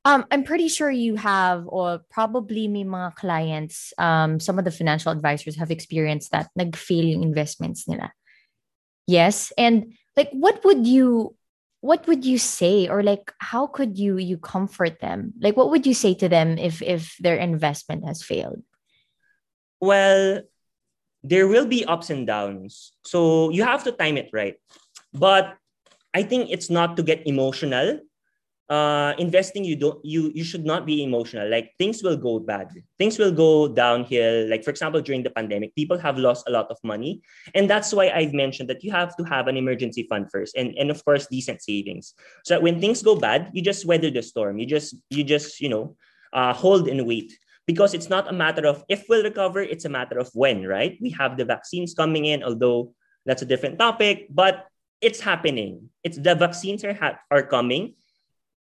um 0.02 0.26
I'm 0.34 0.42
pretty 0.42 0.66
sure 0.66 0.90
you 0.90 1.14
have 1.14 1.70
or 1.70 2.02
probably 2.10 2.66
may 2.66 2.82
mga 2.82 3.14
clients 3.14 3.94
um 3.94 4.42
some 4.42 4.58
of 4.58 4.66
the 4.66 4.74
financial 4.74 5.14
advisors 5.14 5.54
have 5.54 5.70
experienced 5.70 6.34
that 6.34 6.50
nag-fail 6.58 7.06
yung 7.06 7.22
investments 7.22 7.86
nila. 7.86 8.10
Yes, 9.06 9.54
and 9.54 9.94
like 10.18 10.34
what 10.34 10.66
would 10.66 10.82
you 10.82 11.38
what 11.78 12.10
would 12.10 12.26
you 12.26 12.42
say 12.42 12.90
or 12.90 13.06
like 13.06 13.30
how 13.38 13.70
could 13.70 13.94
you 13.94 14.18
you 14.18 14.34
comfort 14.34 14.98
them? 14.98 15.38
Like 15.38 15.54
what 15.54 15.70
would 15.70 15.86
you 15.86 15.94
say 15.94 16.18
to 16.18 16.26
them 16.26 16.58
if 16.58 16.82
if 16.82 17.14
their 17.22 17.38
investment 17.38 18.02
has 18.02 18.18
failed? 18.18 18.66
Well, 19.78 20.42
there 21.22 21.46
will 21.46 21.70
be 21.70 21.86
ups 21.86 22.10
and 22.10 22.26
downs. 22.26 22.98
So 23.06 23.50
you 23.54 23.62
have 23.62 23.86
to 23.86 23.94
time 23.94 24.18
it 24.18 24.34
right. 24.34 24.58
But 25.14 25.54
I 26.14 26.22
think 26.22 26.50
it's 26.50 26.70
not 26.70 26.96
to 26.96 27.02
get 27.02 27.26
emotional. 27.26 28.00
Uh, 28.68 29.14
investing, 29.16 29.64
you 29.64 29.76
don't 29.76 29.96
you 30.04 30.30
you 30.34 30.44
should 30.44 30.66
not 30.66 30.84
be 30.84 31.02
emotional. 31.02 31.48
Like 31.48 31.72
things 31.78 32.02
will 32.02 32.18
go 32.18 32.38
bad. 32.38 32.68
Things 32.98 33.18
will 33.18 33.32
go 33.32 33.66
downhill. 33.66 34.46
Like 34.48 34.62
for 34.62 34.68
example, 34.68 35.00
during 35.00 35.22
the 35.22 35.30
pandemic, 35.30 35.74
people 35.74 35.96
have 35.96 36.18
lost 36.18 36.44
a 36.46 36.52
lot 36.52 36.68
of 36.68 36.76
money, 36.84 37.22
and 37.54 37.64
that's 37.64 37.94
why 37.94 38.10
I've 38.10 38.34
mentioned 38.34 38.68
that 38.68 38.84
you 38.84 38.92
have 38.92 39.16
to 39.16 39.24
have 39.24 39.48
an 39.48 39.56
emergency 39.56 40.04
fund 40.04 40.28
first, 40.30 40.54
and 40.54 40.76
and 40.76 40.90
of 40.90 41.02
course 41.02 41.26
decent 41.32 41.62
savings. 41.62 42.12
So 42.44 42.54
that 42.54 42.62
when 42.62 42.78
things 42.78 43.00
go 43.00 43.16
bad, 43.16 43.48
you 43.54 43.62
just 43.62 43.88
weather 43.88 44.10
the 44.10 44.20
storm. 44.20 44.58
You 44.58 44.66
just 44.66 45.00
you 45.08 45.24
just 45.24 45.64
you 45.64 45.72
know 45.72 45.96
uh, 46.36 46.52
hold 46.52 46.88
and 46.88 47.06
wait 47.08 47.32
because 47.64 47.92
it's 47.92 48.08
not 48.08 48.28
a 48.28 48.32
matter 48.32 48.66
of 48.66 48.84
if 48.88 49.04
we'll 49.08 49.22
recover, 49.22 49.60
it's 49.60 49.84
a 49.84 49.92
matter 49.92 50.18
of 50.18 50.28
when, 50.32 50.66
right? 50.66 50.96
We 51.00 51.08
have 51.16 51.36
the 51.36 51.44
vaccines 51.44 51.94
coming 51.94 52.24
in, 52.24 52.42
although 52.42 52.92
that's 53.24 53.42
a 53.42 53.46
different 53.46 53.78
topic, 53.78 54.28
but 54.28 54.68
it's 55.00 55.20
happening. 55.20 55.90
It's 56.02 56.18
the 56.18 56.34
vaccines 56.34 56.84
are 56.84 56.94
ha- 56.94 57.18
are 57.30 57.42
coming. 57.42 57.94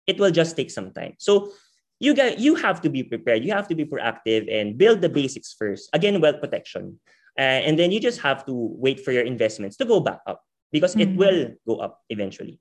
It 0.06 0.18
will 0.18 0.30
just 0.30 0.56
take 0.56 0.70
some 0.70 0.92
time. 0.92 1.14
So 1.18 1.52
you 1.98 2.14
got 2.14 2.38
you 2.38 2.54
have 2.56 2.80
to 2.82 2.90
be 2.90 3.02
prepared. 3.02 3.44
You 3.44 3.52
have 3.52 3.68
to 3.68 3.74
be 3.74 3.84
proactive 3.84 4.52
and 4.52 4.76
build 4.76 5.00
the 5.00 5.08
basics 5.08 5.54
first. 5.58 5.88
Again, 5.92 6.20
wealth 6.20 6.40
protection. 6.40 7.00
Uh, 7.38 7.60
and 7.68 7.78
then 7.78 7.92
you 7.92 8.00
just 8.00 8.20
have 8.20 8.46
to 8.46 8.52
wait 8.52 9.00
for 9.00 9.12
your 9.12 9.24
investments 9.24 9.76
to 9.76 9.84
go 9.84 10.00
back 10.00 10.20
up 10.26 10.42
because 10.72 10.94
mm-hmm. 10.94 11.12
it 11.12 11.16
will 11.16 11.52
go 11.66 11.76
up 11.80 12.00
eventually. 12.08 12.58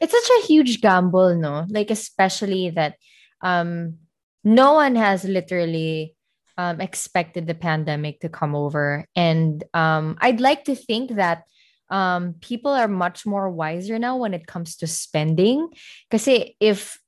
It's 0.00 0.12
such 0.12 0.30
a 0.42 0.46
huge 0.46 0.80
gamble, 0.80 1.34
no? 1.36 1.66
Like 1.68 1.90
especially 1.90 2.70
that 2.70 2.96
um 3.42 3.98
no 4.44 4.74
one 4.74 4.96
has 4.96 5.24
literally 5.24 6.16
um, 6.58 6.80
expected 6.80 7.46
the 7.46 7.54
pandemic 7.54 8.20
to 8.20 8.28
come 8.28 8.54
over. 8.54 9.06
And 9.16 9.62
um, 9.72 10.16
I'd 10.20 10.40
like 10.40 10.64
to 10.64 10.74
think 10.74 11.16
that 11.16 11.44
um, 11.92 12.34
people 12.40 12.72
are 12.72 12.88
much 12.88 13.26
more 13.26 13.50
wiser 13.50 13.98
now 13.98 14.16
when 14.16 14.32
it 14.32 14.46
comes 14.46 14.76
to 14.76 14.86
spending. 14.86 15.68
Because 16.10 16.26
if, 16.58 16.98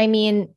I 0.00 0.08
mean, 0.08 0.52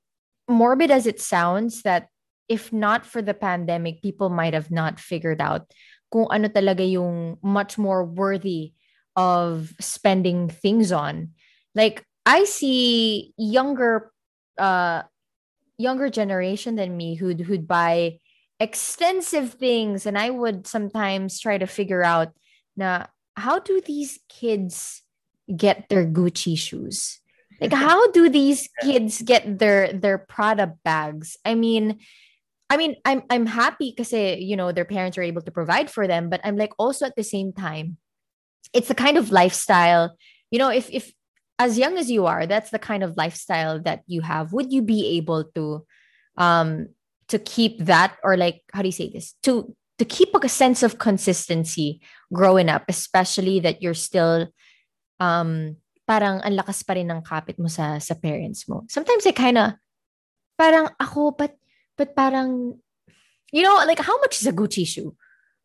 morbid 0.50 0.90
as 0.90 1.06
it 1.06 1.22
sounds, 1.22 1.84
that 1.84 2.08
if 2.50 2.74
not 2.74 3.06
for 3.06 3.22
the 3.22 3.36
pandemic, 3.36 4.02
people 4.02 4.30
might 4.30 4.56
have 4.56 4.72
not 4.72 5.00
figured 5.00 5.40
out 5.40 5.72
kung 6.12 6.26
ano 6.34 6.50
talaga 6.50 6.82
yung 6.82 7.38
much 7.46 7.78
more 7.78 8.04
worthy 8.04 8.74
of 9.16 9.72
spending 9.80 10.50
things 10.50 10.92
on. 10.92 11.30
Like 11.76 12.04
I 12.26 12.46
see 12.46 13.34
younger 13.38 14.12
uh 14.58 15.04
younger 15.78 16.10
generation 16.10 16.76
than 16.76 16.98
me 16.98 17.14
who'd 17.14 17.42
who'd 17.42 17.68
buy 17.68 18.18
extensive 18.60 19.54
things 19.54 20.10
and 20.10 20.18
I 20.18 20.32
would 20.34 20.66
sometimes 20.66 21.40
try 21.40 21.58
to 21.58 21.68
figure 21.70 22.04
out 22.04 22.34
now 22.76 23.06
how 23.39 23.60
do 23.60 23.81
these 23.81 24.19
kids 24.29 25.01
get 25.55 25.89
their 25.89 26.05
Gucci 26.05 26.58
shoes? 26.58 27.19
Like 27.60 27.74
how 27.74 28.10
do 28.12 28.29
these 28.29 28.69
kids 28.81 29.22
get 29.22 29.60
their 29.60 29.91
their 29.91 30.17
Prada 30.17 30.79
bags? 30.86 31.36
I 31.43 31.55
mean, 31.55 32.00
I 32.69 32.77
mean, 32.77 32.96
I'm 33.03 33.22
I'm 33.29 33.46
happy 33.46 33.91
because 33.91 34.13
you 34.13 34.55
know 34.55 34.72
their 34.72 34.88
parents 34.88 35.17
are 35.17 35.27
able 35.27 35.41
to 35.41 35.51
provide 35.51 35.91
for 35.91 36.08
them, 36.08 36.29
but 36.29 36.39
I'm 36.46 36.55
like 36.55 36.72
also 36.79 37.05
at 37.05 37.17
the 37.17 37.24
same 37.24 37.51
time, 37.51 37.98
it's 38.72 38.88
the 38.88 38.96
kind 38.96 39.17
of 39.17 39.31
lifestyle, 39.31 40.15
you 40.51 40.60
know, 40.60 40.69
if 40.69 40.89
if 40.89 41.12
as 41.60 41.77
young 41.77 41.98
as 41.98 42.10
you 42.10 42.27
are, 42.27 42.46
that's 42.48 42.72
the 42.72 42.79
kind 42.79 43.03
of 43.03 43.17
lifestyle 43.17 43.81
that 43.84 44.03
you 44.08 44.22
have. 44.22 44.53
Would 44.53 44.72
you 44.72 44.81
be 44.81 45.17
able 45.17 45.51
to 45.55 45.86
um 46.38 46.88
to 47.27 47.39
keep 47.39 47.79
that 47.86 48.15
or 48.24 48.38
like 48.38 48.62
how 48.72 48.81
do 48.81 48.88
you 48.88 48.96
say 48.96 49.10
this? 49.10 49.36
To 49.43 49.75
to 50.00 50.06
keep 50.06 50.32
a 50.34 50.50
sense 50.50 50.82
of 50.82 50.98
consistency 50.98 52.00
growing 52.32 52.70
up, 52.72 52.88
especially 52.88 53.60
that 53.60 53.84
you're 53.84 53.98
still 53.98 54.48
um 55.20 55.75
parang 56.08 56.39
ang 56.41 56.56
lakas 56.56 56.82
pa 56.82 56.96
rin 56.96 57.12
ng 57.12 57.22
kapit 57.22 57.60
mo 57.60 57.68
sa 57.68 58.00
sa 58.00 58.15
parents 58.15 58.65
mo. 58.65 58.88
Sometimes 58.88 59.27
I 59.27 59.36
kind 59.36 59.60
of 59.60 59.75
parang 60.58 60.89
ako 60.98 61.36
but 61.36 61.60
but 62.00 62.15
parang 62.15 62.79
you 63.51 63.62
know 63.62 63.75
like 63.84 64.00
how 64.00 64.18
much 64.24 64.39
is 64.39 64.48
a 64.48 64.56
Gucci 64.56 64.88
shoe? 64.88 65.13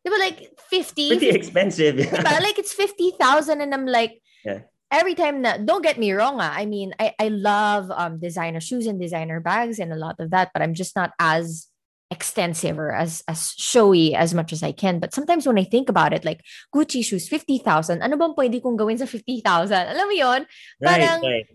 They 0.02 0.10
were 0.12 0.20
like 0.20 0.52
50 0.68 1.16
pretty 1.16 1.32
expensive. 1.32 1.96
Yeah. 1.96 2.20
Like 2.44 2.60
it's 2.60 2.76
50,000 2.76 3.16
and 3.62 3.72
I'm 3.72 3.86
like 3.86 4.20
yeah 4.44 4.68
every 4.92 5.14
time 5.14 5.42
that 5.42 5.66
don't 5.66 5.82
get 5.82 5.98
me 5.98 6.12
wrong 6.12 6.38
ah, 6.38 6.54
i 6.54 6.66
mean 6.66 6.94
i, 7.00 7.10
I 7.18 7.28
love 7.28 7.90
um, 7.90 8.20
designer 8.20 8.60
shoes 8.60 8.86
and 8.86 9.00
designer 9.00 9.40
bags 9.40 9.80
and 9.80 9.92
a 9.92 9.98
lot 9.98 10.20
of 10.20 10.30
that 10.30 10.54
but 10.54 10.62
i'm 10.62 10.74
just 10.74 10.94
not 10.94 11.10
as 11.18 11.66
extensive 12.14 12.78
or 12.78 12.94
as 12.94 13.26
as 13.26 13.59
showy 13.59 14.14
as 14.14 14.30
much 14.30 14.54
as 14.54 14.62
I 14.62 14.71
can. 14.71 15.02
But 15.02 15.11
sometimes 15.11 15.50
when 15.50 15.59
I 15.59 15.66
think 15.66 15.90
about 15.90 16.14
it, 16.14 16.23
like 16.23 16.47
Gucci 16.71 17.02
shoes, 17.02 17.26
50,000. 17.26 17.99
Ano 17.99 18.14
bang 18.14 18.38
pwede 18.38 18.62
kong 18.62 18.78
gawin 18.78 19.02
sa 19.02 19.11
50,000? 19.11 19.42
Alam 19.90 20.06
mo? 20.06 20.47
Parang, 20.78 21.18
right, 21.26 21.42
right. 21.42 21.49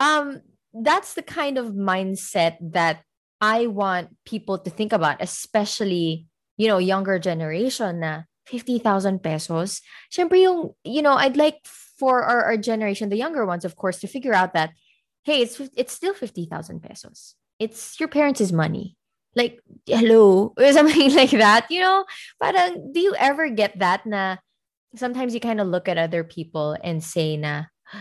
um, 0.00 0.40
that's 0.72 1.12
the 1.12 1.22
kind 1.22 1.60
of 1.60 1.76
mindset 1.76 2.56
that 2.72 3.04
I 3.40 3.68
want 3.68 4.16
people 4.24 4.58
to 4.58 4.70
think 4.70 4.96
about, 4.96 5.20
especially, 5.20 6.26
you 6.56 6.68
know, 6.68 6.78
younger 6.80 7.20
generation 7.20 8.00
na 8.00 8.24
50,000 8.46 9.20
pesos. 9.20 9.82
Siyempre 10.08 10.40
yung, 10.40 10.72
you 10.84 11.02
know, 11.02 11.12
I'd 11.12 11.36
like 11.36 11.60
for 11.98 12.22
our, 12.22 12.44
our 12.44 12.56
generation, 12.56 13.08
the 13.08 13.16
younger 13.20 13.44
ones, 13.44 13.64
of 13.64 13.76
course, 13.76 14.00
to 14.00 14.06
figure 14.06 14.32
out 14.32 14.54
that, 14.54 14.70
hey, 15.24 15.42
it's 15.42 15.60
it's 15.76 15.92
still 15.92 16.14
50,000 16.14 16.80
pesos. 16.80 17.34
It's 17.58 17.98
your 17.98 18.08
parents' 18.08 18.52
money. 18.52 18.95
Like, 19.36 19.60
hello, 19.84 20.54
or 20.58 20.72
something 20.72 21.14
like 21.14 21.36
that. 21.36 21.70
You 21.70 21.80
know, 21.80 22.04
parang, 22.42 22.92
do 22.92 23.00
you 23.00 23.14
ever 23.14 23.50
get 23.50 23.78
that 23.78 24.06
na 24.06 24.36
sometimes 24.96 25.34
you 25.34 25.40
kind 25.40 25.60
of 25.60 25.68
look 25.68 25.88
at 25.88 25.98
other 25.98 26.24
people 26.24 26.76
and 26.82 27.04
say 27.04 27.36
na, 27.36 27.64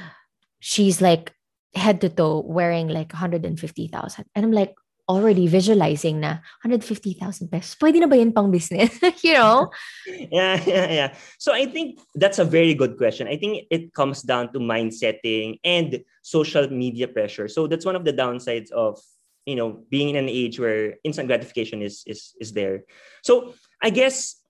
she's 0.60 1.02
like 1.02 1.36
head 1.76 2.00
to 2.02 2.10
toe 2.10 2.40
wearing 2.40 2.88
like 2.88 3.12
150,000. 3.12 4.26
And 4.34 4.46
I'm 4.46 4.52
like, 4.52 4.74
already 5.08 5.48
visualizing 5.48 6.20
na 6.20 6.42
150,000 6.66 7.50
pesos. 7.50 7.78
Pwede 7.78 8.02
na 8.02 8.08
ba 8.10 8.18
yun 8.18 8.34
pang 8.34 8.50
business? 8.50 8.90
you 9.24 9.34
know? 9.34 9.70
yeah, 10.32 10.58
yeah, 10.66 10.88
yeah. 10.90 11.10
So 11.38 11.54
I 11.54 11.66
think 11.66 12.02
that's 12.16 12.40
a 12.40 12.46
very 12.46 12.74
good 12.74 12.98
question. 12.98 13.28
I 13.28 13.38
think 13.38 13.66
it 13.70 13.94
comes 13.94 14.22
down 14.24 14.52
to 14.54 14.60
mindsetting 14.60 15.60
and 15.64 16.02
social 16.24 16.68
media 16.70 17.08
pressure. 17.08 17.48
So 17.48 17.68
that's 17.68 17.86
one 17.86 17.96
of 17.96 18.06
the 18.06 18.14
downsides 18.14 18.72
of 18.72 19.00
you 19.46 19.56
know 19.56 19.86
being 19.90 20.10
in 20.10 20.16
an 20.16 20.30
age 20.30 20.60
where 20.60 20.98
instant 21.04 21.28
gratification 21.28 21.82
is 21.82 22.04
is 22.06 22.34
is 22.40 22.54
there. 22.54 22.84
So 23.24 23.54
I 23.82 23.90
guess 23.90 24.42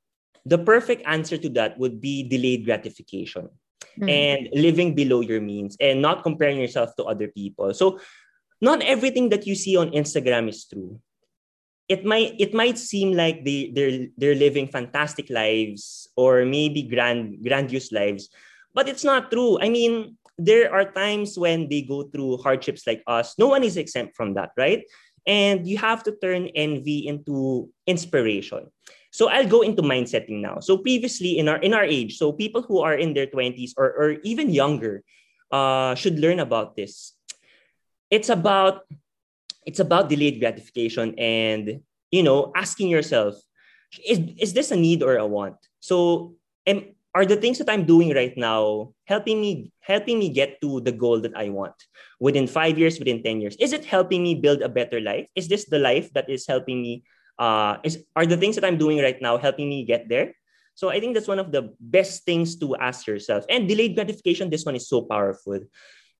the 0.46 0.58
perfect 0.58 1.04
answer 1.06 1.38
to 1.38 1.50
that 1.58 1.78
would 1.78 2.02
be 2.02 2.24
delayed 2.24 2.66
gratification. 2.66 3.50
Mm-hmm. 3.96 4.10
and 4.12 4.50
living 4.52 4.92
below 4.94 5.22
your 5.22 5.40
means 5.40 5.78
and 5.80 6.02
not 6.02 6.22
comparing 6.22 6.60
yourself 6.60 6.92
to 6.98 7.06
other 7.06 7.30
people. 7.30 7.74
So 7.74 8.00
not 8.60 8.84
everything 8.84 9.30
that 9.30 9.48
you 9.48 9.56
see 9.56 9.78
on 9.78 9.92
Instagram 9.92 10.50
is 10.50 10.68
true. 10.68 11.00
It 11.88 12.04
might 12.04 12.36
it 12.36 12.54
might 12.54 12.78
seem 12.78 13.14
like 13.14 13.46
they 13.46 13.72
they're 13.72 14.12
they're 14.18 14.36
living 14.36 14.68
fantastic 14.68 15.30
lives 15.30 16.10
or 16.18 16.44
maybe 16.44 16.84
grand 16.84 17.40
grandiose 17.40 17.94
lives, 17.94 18.28
but 18.75 18.88
it's 18.88 19.03
not 19.03 19.32
true. 19.32 19.58
I 19.60 19.70
mean, 19.70 20.17
there 20.38 20.67
are 20.70 20.91
times 20.91 21.39
when 21.39 21.70
they 21.70 21.82
go 21.82 22.03
through 22.12 22.44
hardships 22.44 22.86
like 22.86 23.01
us. 23.08 23.39
No 23.39 23.48
one 23.48 23.63
is 23.63 23.77
exempt 23.77 24.15
from 24.15 24.36
that, 24.36 24.51
right? 24.58 24.84
And 25.25 25.65
you 25.65 25.79
have 25.79 26.03
to 26.03 26.13
turn 26.22 26.51
envy 26.53 27.08
into 27.08 27.72
inspiration. 27.88 28.67
So 29.10 29.32
I'll 29.32 29.48
go 29.48 29.62
into 29.62 29.82
mind 29.82 30.10
setting 30.10 30.41
now. 30.41 30.60
So 30.60 30.77
previously 30.77 31.39
in 31.39 31.48
our 31.48 31.58
in 31.58 31.74
our 31.74 31.88
age, 31.88 32.20
so 32.20 32.36
people 32.36 32.62
who 32.62 32.84
are 32.84 32.94
in 32.94 33.15
their 33.15 33.25
20s 33.25 33.72
or, 33.79 33.88
or 33.96 34.10
even 34.27 34.51
younger 34.51 35.01
uh, 35.50 35.96
should 35.96 36.20
learn 36.20 36.44
about 36.44 36.75
this 36.75 37.15
it's 38.10 38.29
about 38.29 38.88
it's 39.65 39.79
about 39.79 40.10
delayed 40.10 40.39
gratification 40.39 41.17
and 41.17 41.82
you 42.12 42.24
know 42.24 42.51
asking 42.55 42.88
yourself 42.88 43.36
is, 44.08 44.20
is 44.38 44.53
this 44.53 44.72
a 44.72 44.75
need 44.75 45.01
or 45.03 45.17
a 45.17 45.27
want 45.27 45.55
so 45.79 46.36
am, 46.67 46.95
are 47.16 47.26
the 47.26 47.40
things 47.40 47.58
that 47.58 47.72
i'm 47.72 47.86
doing 47.88 48.14
right 48.14 48.36
now 48.36 48.92
helping 49.08 49.40
me 49.40 49.72
helping 49.80 50.20
me 50.20 50.30
get 50.30 50.60
to 50.62 50.82
the 50.82 50.92
goal 50.92 51.20
that 51.24 51.32
i 51.36 51.48
want 51.50 51.74
within 52.20 52.48
five 52.48 52.78
years 52.78 53.00
within 53.00 53.24
10 53.24 53.42
years? 53.42 53.56
Is 53.60 53.74
it 53.74 53.86
helping 53.86 54.24
me 54.24 54.36
build 54.36 54.62
a 54.62 54.70
better 54.70 55.00
life? 55.00 55.28
Is 55.36 55.48
this 55.48 55.66
the 55.66 55.80
life 55.80 56.12
that 56.14 56.30
is 56.30 56.48
helping 56.48 56.82
me 56.82 57.04
uh 57.40 57.78
is 57.84 58.04
are 58.16 58.26
the 58.26 58.38
things 58.38 58.56
that 58.56 58.64
i'm 58.64 58.78
doing 58.78 59.00
right 59.00 59.20
now 59.22 59.38
helping 59.38 59.68
me 59.68 59.84
get 59.84 60.08
there? 60.08 60.36
So 60.76 60.90
i 60.90 61.00
think 61.00 61.16
that's 61.16 61.28
one 61.28 61.40
of 61.40 61.52
the 61.52 61.74
best 61.80 62.24
things 62.24 62.56
to 62.60 62.76
ask 62.78 63.08
yourself. 63.08 63.46
And 63.50 63.68
delayed 63.68 63.96
gratification 63.96 64.50
this 64.50 64.66
one 64.66 64.76
is 64.76 64.88
so 64.88 65.04
powerful. 65.04 65.60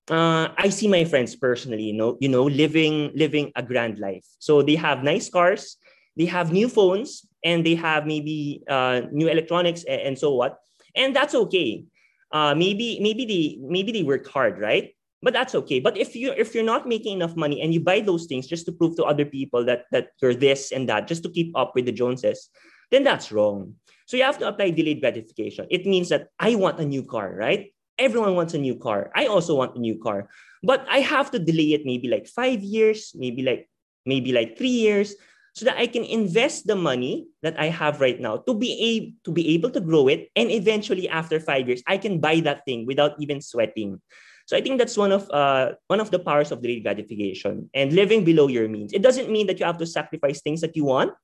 Uh, 0.06 0.54
I 0.56 0.70
see 0.70 0.88
my 0.88 1.04
friends 1.04 1.36
personally, 1.36 1.90
you 1.90 1.98
know, 1.98 2.18
you 2.22 2.30
know, 2.30 2.44
living 2.46 3.12
living 3.16 3.52
a 3.56 3.64
grand 3.64 3.98
life. 3.98 4.26
So 4.40 4.62
they 4.62 4.76
have 4.76 5.02
nice 5.02 5.30
cars, 5.30 5.78
they 6.16 6.26
have 6.30 6.54
new 6.54 6.70
phones, 6.70 7.26
and 7.44 7.66
they 7.66 7.74
have 7.76 8.06
maybe 8.06 8.62
uh, 8.70 9.02
new 9.12 9.28
electronics 9.28 9.84
and, 9.84 10.02
and 10.02 10.16
so 10.20 10.36
what, 10.36 10.60
and 10.96 11.16
that's 11.16 11.36
okay. 11.36 11.86
Uh, 12.32 12.56
maybe 12.56 13.00
maybe 13.02 13.26
they 13.26 13.58
maybe 13.62 13.92
they 13.92 14.04
worked 14.04 14.28
hard, 14.28 14.60
right? 14.60 14.92
But 15.22 15.34
that's 15.34 15.56
okay. 15.56 15.80
But 15.80 15.98
if 15.98 16.16
you 16.16 16.34
if 16.36 16.54
you're 16.54 16.64
not 16.68 16.88
making 16.88 17.18
enough 17.18 17.36
money 17.36 17.62
and 17.62 17.74
you 17.74 17.80
buy 17.80 18.02
those 18.02 18.26
things 18.26 18.48
just 18.48 18.66
to 18.66 18.72
prove 18.72 18.96
to 18.98 19.06
other 19.06 19.26
people 19.26 19.66
that 19.66 19.86
that 19.92 20.10
you're 20.22 20.36
this 20.36 20.72
and 20.72 20.90
that, 20.90 21.08
just 21.08 21.24
to 21.24 21.30
keep 21.30 21.56
up 21.56 21.74
with 21.76 21.86
the 21.86 21.92
Joneses, 21.92 22.50
then 22.92 23.04
that's 23.04 23.32
wrong. 23.32 23.76
So 24.08 24.18
you 24.18 24.24
have 24.24 24.38
to 24.40 24.48
apply 24.48 24.70
delayed 24.70 25.02
gratification. 25.02 25.66
It 25.72 25.86
means 25.86 26.10
that 26.10 26.30
I 26.40 26.54
want 26.56 26.80
a 26.80 26.86
new 26.86 27.04
car, 27.04 27.34
right? 27.34 27.74
everyone 27.98 28.36
wants 28.36 28.54
a 28.54 28.58
new 28.58 28.76
car. 28.76 29.12
I 29.16 29.28
also 29.28 29.56
want 29.56 29.76
a 29.76 29.80
new 29.80 29.98
car. 29.98 30.30
But 30.64 30.86
I 30.90 31.00
have 31.00 31.32
to 31.32 31.40
delay 31.40 31.74
it 31.74 31.86
maybe 31.86 32.08
like 32.08 32.28
five 32.28 32.62
years, 32.62 33.12
maybe 33.16 33.44
like 33.44 33.70
maybe 34.06 34.32
like 34.32 34.58
three 34.58 34.74
years, 34.74 35.16
so 35.56 35.64
that 35.64 35.80
I 35.80 35.88
can 35.88 36.04
invest 36.04 36.68
the 36.68 36.76
money 36.76 37.28
that 37.42 37.56
I 37.58 37.72
have 37.72 38.04
right 38.04 38.20
now 38.20 38.44
to 38.44 38.54
be 38.54 38.76
able 38.76 39.12
to 39.24 39.32
be 39.32 39.56
able 39.56 39.72
to 39.72 39.80
grow 39.80 40.12
it. 40.12 40.28
And 40.36 40.52
eventually 40.52 41.08
after 41.08 41.40
five 41.40 41.68
years, 41.68 41.82
I 41.88 41.96
can 41.98 42.20
buy 42.20 42.44
that 42.44 42.68
thing 42.68 42.86
without 42.86 43.16
even 43.24 43.40
sweating. 43.40 44.04
So 44.46 44.60
I 44.60 44.62
think 44.62 44.78
that's 44.78 45.00
one 45.00 45.16
of 45.16 45.32
uh, 45.32 45.80
one 45.88 46.04
of 46.04 46.12
the 46.12 46.20
powers 46.20 46.52
of 46.52 46.62
delayed 46.62 46.84
gratification 46.84 47.72
and 47.74 47.96
living 47.96 48.28
below 48.28 48.52
your 48.52 48.68
means. 48.68 48.92
It 48.92 49.02
doesn't 49.02 49.32
mean 49.32 49.48
that 49.48 49.58
you 49.58 49.66
have 49.66 49.80
to 49.80 49.88
sacrifice 49.88 50.44
things 50.44 50.60
that 50.60 50.76
you 50.76 50.86
want. 50.86 51.16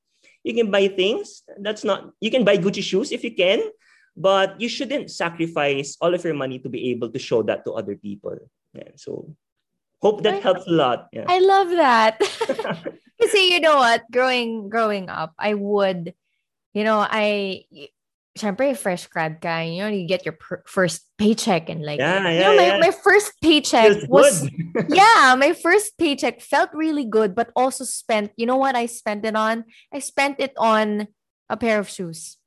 You 0.48 0.56
can 0.56 0.72
buy 0.72 0.88
things 0.88 1.44
that's 1.60 1.84
not. 1.84 2.16
You 2.24 2.32
can 2.32 2.48
buy 2.48 2.58
Gucci 2.58 2.82
shoes 2.82 3.12
if 3.12 3.28
you 3.28 3.36
can, 3.36 3.68
but 4.16 4.56
you 4.64 4.72
shouldn't 4.72 5.12
sacrifice 5.12 6.00
all 6.00 6.16
of 6.16 6.24
your 6.24 6.34
money 6.34 6.58
to 6.64 6.70
be 6.72 6.90
able 6.96 7.12
to 7.12 7.20
show 7.20 7.44
that 7.44 7.68
to 7.68 7.76
other 7.76 8.00
people. 8.00 8.40
Yeah, 8.74 8.96
so 8.96 9.36
Hope 10.02 10.24
that 10.24 10.36
I- 10.36 10.40
helps 10.40 10.68
a 10.68 10.72
lot. 10.72 11.08
Yeah. 11.14 11.26
I 11.28 11.40
love 11.40 11.70
that. 11.70 12.22
Because 13.22 13.34
you 13.38 13.60
know 13.62 13.78
what, 13.78 14.02
growing 14.10 14.68
growing 14.68 15.06
up, 15.10 15.38
I 15.38 15.54
would, 15.54 16.16
you 16.74 16.84
know, 16.84 17.06
I 17.06 17.66
syempre 18.34 18.74
fresh 18.78 19.06
grad 19.08 19.42
ka, 19.42 19.62
you 19.62 19.84
know, 19.84 19.94
you 19.94 20.08
get 20.08 20.26
your 20.26 20.38
first 20.66 21.06
paycheck 21.18 21.70
and 21.70 21.86
like 21.86 22.00
yeah, 22.00 22.18
you 22.26 22.40
yeah, 22.40 22.42
know, 22.42 22.56
my, 22.58 22.66
yeah. 22.66 22.80
my 22.80 22.92
first 22.92 23.34
paycheck 23.42 23.94
Feels 23.94 24.08
was 24.08 24.50
yeah, 24.90 25.36
my 25.38 25.54
first 25.54 25.98
paycheck 25.98 26.42
felt 26.42 26.74
really 26.74 27.06
good, 27.06 27.36
but 27.36 27.52
also 27.56 27.84
spent, 27.84 28.32
you 28.38 28.46
know 28.46 28.58
what 28.58 28.76
I 28.76 28.88
spent 28.88 29.26
it 29.26 29.36
on? 29.36 29.66
I 29.94 30.00
spent 30.00 30.40
it 30.40 30.54
on 30.58 31.08
a 31.50 31.58
pair 31.58 31.78
of 31.80 31.90
shoes. 31.90 32.38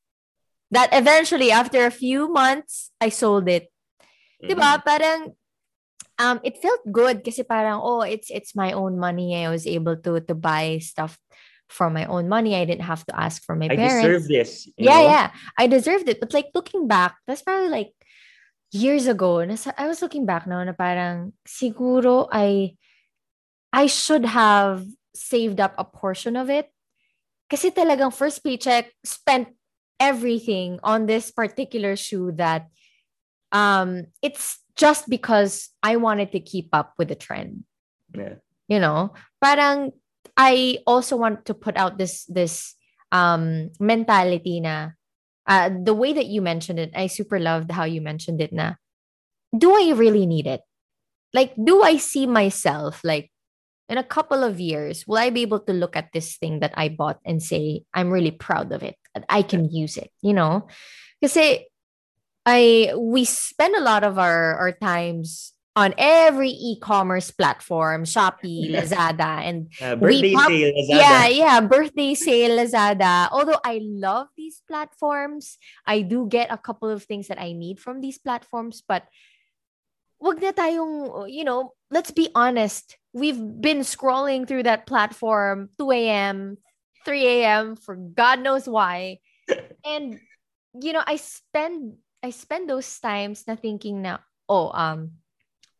That 0.71 0.91
eventually, 0.91 1.53
after 1.53 1.87
a 1.87 1.95
few 1.95 2.27
months, 2.27 2.91
I 3.01 3.11
sold 3.11 3.49
it. 3.49 3.71
Mm-hmm. 4.43 4.59
Diba? 4.59 4.83
Parang, 4.83 5.37
um, 6.19 6.41
it 6.43 6.59
felt 6.63 6.81
good 6.91 7.25
kasi 7.25 7.43
parang, 7.43 7.81
oh, 7.83 8.03
it's 8.03 8.31
it's 8.31 8.55
my 8.55 8.73
own 8.73 8.99
money. 8.99 9.35
I 9.35 9.51
was 9.51 9.67
able 9.67 9.97
to 10.07 10.21
to 10.21 10.35
buy 10.35 10.79
stuff 10.79 11.19
from 11.69 11.95
my 11.95 12.07
own 12.07 12.29
money. 12.29 12.55
I 12.55 12.65
didn't 12.65 12.87
have 12.87 13.05
to 13.07 13.15
ask 13.19 13.43
for 13.43 13.57
my 13.57 13.67
I 13.67 13.77
parents. 13.77 14.07
deserve 14.07 14.25
this. 14.29 14.69
yeah, 14.77 15.01
know? 15.01 15.09
yeah. 15.09 15.27
I 15.59 15.67
deserved 15.67 16.09
it. 16.09 16.21
But 16.21 16.33
like 16.33 16.55
looking 16.55 16.87
back, 16.87 17.17
that's 17.27 17.43
probably 17.43 17.71
like 17.71 17.93
years 18.71 19.07
ago. 19.07 19.41
I 19.41 19.87
was 19.87 20.03
looking 20.03 20.27
back 20.27 20.47
now 20.47 20.63
na 20.63 20.73
parang 20.73 21.33
siguro 21.47 22.29
I 22.31 22.77
I 23.73 23.87
should 23.87 24.25
have 24.25 24.87
saved 25.15 25.59
up 25.59 25.75
a 25.79 25.85
portion 25.85 26.37
of 26.37 26.51
it. 26.51 26.71
Kasi 27.51 27.71
talagang 27.71 28.15
first 28.15 28.43
paycheck 28.43 28.91
spent 29.05 29.55
everything 29.99 30.79
on 30.83 31.07
this 31.07 31.31
particular 31.31 31.95
shoe 31.95 32.35
that 32.35 32.67
um 33.55 34.11
it's 34.21 34.59
just 34.75 35.09
because 35.09 35.71
I 35.87 35.97
wanted 35.97 36.33
to 36.33 36.41
keep 36.43 36.69
up 36.75 36.99
with 36.99 37.09
the 37.09 37.15
trend. 37.15 37.63
Yeah. 38.15 38.43
you 38.69 38.79
know 38.79 39.13
parang 39.43 39.93
i 40.37 40.79
also 40.87 41.17
want 41.17 41.45
to 41.47 41.55
put 41.55 41.77
out 41.77 41.99
this 41.99 42.25
this 42.27 42.75
um 43.13 43.71
mentality 43.81 44.61
na 44.61 44.97
uh, 45.47 45.69
the 45.69 45.93
way 45.93 46.13
that 46.13 46.27
you 46.27 46.41
mentioned 46.41 46.79
it 46.79 46.91
i 46.95 47.07
super 47.07 47.39
loved 47.39 47.71
how 47.71 47.85
you 47.85 48.01
mentioned 48.01 48.41
it 48.41 48.53
na 48.53 48.75
do 49.55 49.71
i 49.71 49.95
really 49.95 50.27
need 50.27 50.47
it? 50.47 50.63
Like 51.35 51.55
do 51.59 51.83
i 51.83 51.99
see 51.99 52.27
myself 52.27 53.03
like 53.03 53.31
in 53.91 53.99
a 53.99 54.07
couple 54.07 54.43
of 54.43 54.59
years 54.59 55.05
will 55.07 55.19
i 55.19 55.31
be 55.31 55.43
able 55.43 55.61
to 55.67 55.75
look 55.75 55.95
at 55.95 56.15
this 56.15 56.39
thing 56.39 56.61
that 56.61 56.73
i 56.79 56.89
bought 56.89 57.19
and 57.27 57.43
say 57.43 57.83
i'm 57.93 58.11
really 58.11 58.31
proud 58.31 58.73
of 58.73 58.83
it. 58.83 58.97
I 59.29 59.43
can 59.43 59.71
use 59.71 59.97
it 59.99 60.11
you 60.23 60.33
know? 60.33 60.67
Because 61.21 61.37
I 62.47 62.93
we 62.97 63.25
spend 63.25 63.75
a 63.77 63.81
lot 63.83 64.05
of 64.05 64.19
our 64.19 64.57
our 64.61 64.73
times 64.73 65.53
on 65.77 65.93
every 65.99 66.51
e-commerce 66.55 67.33
platform, 67.33 68.05
Shopee. 68.05 68.71
Lazada, 68.71 69.43
and 69.43 69.67
Uh, 69.83 69.97
birthday 69.97 70.33
pop- 70.33 70.47
sale, 70.47 70.71
Lazada. 70.71 70.99
yeah, 71.03 71.27
yeah, 71.27 71.61
birthday 71.61 72.15
sale, 72.15 72.55
Lazada. 72.63 73.29
Although 73.33 73.59
I 73.65 73.81
love 73.83 74.29
these 74.37 74.63
platforms, 74.69 75.59
I 75.85 76.03
do 76.03 76.29
get 76.31 76.53
a 76.53 76.59
couple 76.59 76.89
of 76.91 77.03
things 77.03 77.27
that 77.27 77.41
I 77.43 77.53
need 77.59 77.81
from 77.81 77.99
these 78.01 78.19
platforms, 78.23 78.87
but 78.87 79.03
wag 80.23 80.39
na 80.41 80.53
tayong, 80.55 81.27
you 81.27 81.43
know, 81.43 81.75
let's 81.91 82.13
be 82.15 82.31
honest. 82.39 82.95
We've 83.13 83.39
been 83.39 83.83
scrolling 83.83 84.47
through 84.47 84.71
that 84.71 84.87
platform 84.87 85.71
2 85.79 85.91
a.m., 85.91 86.59
3 87.05 87.43
a.m. 87.43 87.75
for 87.75 87.97
God 87.99 88.39
knows 88.41 88.69
why. 88.71 89.19
and 89.85 90.23
you 90.79 90.93
know, 90.95 91.03
I 91.07 91.17
spend 91.17 91.99
I 92.25 92.33
spend 92.33 92.73
those 92.73 92.89
times 93.05 93.45
na 93.45 93.53
thinking 93.55 94.01
na, 94.01 94.25
oh, 94.49 94.73
um, 94.73 95.21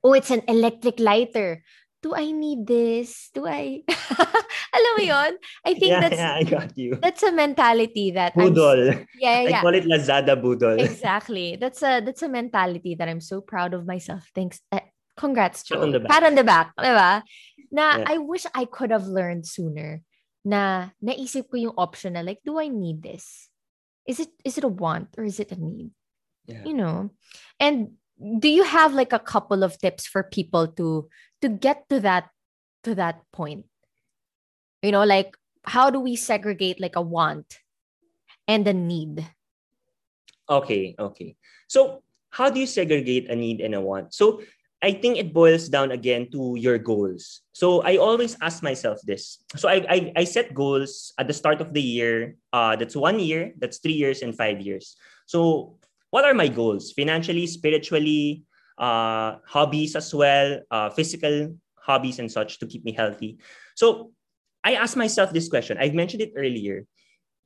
oh, 0.05 0.13
it's 0.13 0.29
an 0.29 0.45
electric 0.45 1.01
lighter. 1.01 1.65
Do 2.05 2.13
I 2.13 2.37
need 2.37 2.69
this? 2.69 3.33
Do 3.33 3.49
I? 3.49 3.81
Alam 4.77 4.93
mo 5.01 5.03
yon? 5.17 5.33
I 5.65 5.73
think 5.73 5.89
yeah, 5.89 6.05
that's 6.05 6.21
yeah, 6.21 6.35
I 6.37 6.43
got 6.45 6.77
you. 6.77 7.01
that's 7.01 7.25
a 7.25 7.33
mentality 7.33 8.13
that 8.13 8.37
I'm 8.37 8.53
s- 8.53 8.61
Budol. 8.61 9.09
yeah, 9.17 9.49
I 9.49 9.65
call 9.65 9.73
it 9.73 9.89
Lazada 9.89 10.37
Budol. 10.37 10.77
exactly. 10.85 11.57
That's 11.57 11.81
a 11.81 12.05
that's 12.05 12.21
a 12.21 12.29
mentality 12.29 12.93
that 13.01 13.09
I'm 13.09 13.25
so 13.25 13.41
proud 13.41 13.73
of 13.73 13.89
myself. 13.89 14.29
Thanks. 14.37 14.61
Uh, 14.69 14.85
congrats, 15.17 15.65
Pat 15.65 15.81
Joe. 15.81 15.81
on 15.81 15.97
the 15.97 16.01
back. 16.05 16.11
Pat 16.13 16.23
on 16.29 16.35
the 16.37 16.45
back. 16.45 16.77
Diba? 16.77 17.25
Na 17.73 18.05
Yeah. 18.05 18.05
I 18.05 18.21
wish 18.21 18.45
I 18.53 18.69
could 18.69 18.93
have 18.93 19.09
learned 19.09 19.49
sooner. 19.49 20.05
Na 20.45 20.93
naisip 21.01 21.49
ko 21.49 21.57
yung 21.57 21.77
option 21.81 22.21
na 22.21 22.21
like, 22.21 22.45
do 22.45 22.61
I 22.61 22.69
need 22.69 23.01
this? 23.01 23.49
Is 24.05 24.21
it 24.21 24.29
is 24.45 24.61
it 24.61 24.69
a 24.69 24.69
want 24.69 25.17
or 25.17 25.25
is 25.25 25.41
it 25.41 25.49
a 25.49 25.57
need? 25.57 25.89
Yeah. 26.47 26.65
you 26.65 26.75
know 26.75 27.11
and 27.59 27.97
do 28.39 28.49
you 28.49 28.65
have 28.65 28.93
like 28.93 29.13
a 29.13 29.19
couple 29.19 29.63
of 29.65 29.79
tips 29.79 30.07
for 30.07 30.23
people 30.23 30.69
to 30.77 31.09
to 31.41 31.49
get 31.49 31.89
to 31.89 32.01
that 32.01 32.29
to 32.85 32.95
that 32.95 33.25
point 33.33 33.65
you 34.83 34.93
know 34.93 35.05
like 35.05 35.37
how 35.65 35.89
do 35.89 35.99
we 36.01 36.17
segregate 36.17 36.81
like 36.81 36.97
a 36.97 37.03
want 37.03 37.61
and 38.47 38.69
a 38.69 38.75
need 38.75 39.25
Okay, 40.49 40.95
okay. 40.99 41.37
So, 41.69 42.03
how 42.31 42.51
do 42.51 42.61
you 42.61 42.67
segregate 42.67 43.31
a 43.31 43.37
need 43.37 43.61
and 43.61 43.75
a 43.75 43.81
want? 43.81 44.13
So, 44.13 44.43
I 44.83 44.93
think 44.93 45.17
it 45.17 45.33
boils 45.33 45.69
down 45.69 45.93
again 45.93 46.29
to 46.33 46.57
your 46.59 46.77
goals. 46.77 47.41
So, 47.53 47.81
I 47.81 47.97
always 47.97 48.37
ask 48.43 48.63
myself 48.63 49.01
this. 49.05 49.41
So, 49.57 49.69
I 49.69 49.85
I, 49.89 50.13
I 50.17 50.25
set 50.25 50.53
goals 50.53 51.13
at 51.19 51.29
the 51.29 51.33
start 51.37 51.61
of 51.61 51.73
the 51.73 51.81
year. 51.81 52.37
Uh, 52.53 52.77
that's 52.77 52.97
one 52.97 53.19
year, 53.19 53.53
that's 53.59 53.79
three 53.79 53.97
years, 53.97 54.21
and 54.21 54.37
five 54.37 54.61
years. 54.61 54.97
So, 55.27 55.79
what 56.15 56.23
are 56.23 56.39
my 56.39 56.47
goals? 56.47 56.95
Financially, 56.95 57.51
spiritually, 57.51 58.47
uh, 58.79 59.43
hobbies 59.43 59.99
as 59.99 60.15
well, 60.15 60.63
uh, 60.71 60.95
physical 60.95 61.59
hobbies 61.83 62.23
and 62.23 62.31
such 62.31 62.63
to 62.63 62.71
keep 62.71 62.87
me 62.87 62.95
healthy. 62.95 63.43
So, 63.75 64.15
I 64.63 64.79
ask 64.79 64.95
myself 64.97 65.35
this 65.35 65.51
question. 65.51 65.77
I've 65.77 65.99
mentioned 65.99 66.23
it 66.23 66.33
earlier. 66.39 66.87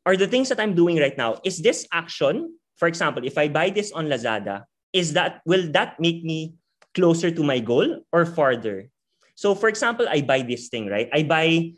Are 0.05 0.15
the 0.21 0.29
things 0.29 0.53
that 0.53 0.61
I'm 0.61 0.77
doing 0.77 1.01
right 1.01 1.17
now, 1.17 1.41
is 1.43 1.59
this 1.65 1.89
action 1.91 2.55
for 2.79 2.87
example, 2.87 3.27
if 3.27 3.37
I 3.37 3.51
buy 3.51 3.71
this 3.71 3.91
on 3.91 4.07
Lazada, 4.07 4.63
is 4.95 5.13
that 5.19 5.43
will 5.45 5.67
that 5.75 5.99
make 5.99 6.23
me 6.23 6.55
closer 6.95 7.31
to 7.31 7.43
my 7.43 7.59
goal 7.59 8.07
or 8.15 8.25
farther? 8.25 8.89
So 9.35 9.55
for 9.55 9.69
example, 9.69 10.07
I 10.09 10.23
buy 10.23 10.43
this 10.43 10.71
thing, 10.71 10.87
right? 10.87 11.11
I 11.13 11.27
buy 11.27 11.75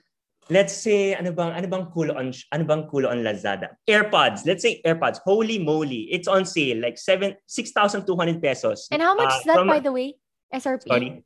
let's 0.51 0.75
say 0.75 1.15
ano 1.15 1.31
bang 1.33 1.55
ano 1.55 1.67
bang 1.71 1.87
kulo 1.95 2.13
on 2.19 2.35
ano 2.53 2.65
bang 2.67 2.83
kulo 2.91 3.09
on 3.09 3.23
Lazada? 3.23 3.71
AirPods. 3.89 4.45
Let's 4.45 4.63
say 4.67 4.83
AirPods. 4.85 5.23
Holy 5.25 5.59
moly, 5.63 6.11
it's 6.11 6.27
on 6.27 6.45
sale 6.45 6.83
like 6.83 6.99
7 6.99 7.35
6,200 7.47 8.43
pesos. 8.43 8.91
and 8.91 9.01
how 9.01 9.15
much 9.15 9.31
Uh, 9.33 9.39
is 9.39 9.45
that 9.47 9.57
from- 9.57 9.71
by 9.71 9.81
the 9.81 9.95
way 9.95 10.19
srp 10.51 10.83
Sorry. 10.91 11.23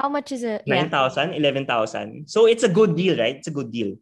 how 0.00 0.08
much 0.08 0.32
is 0.32 0.42
it 0.42 0.64
yeah 0.64 0.88
9,000, 0.88 1.36
11,000. 1.36 2.24
So 2.26 2.48
it's 2.48 2.64
a 2.64 2.72
good 2.72 2.96
deal, 2.96 3.14
right? 3.20 3.36
It's 3.36 3.46
a 3.46 3.54
good 3.54 3.70
deal. 3.70 3.94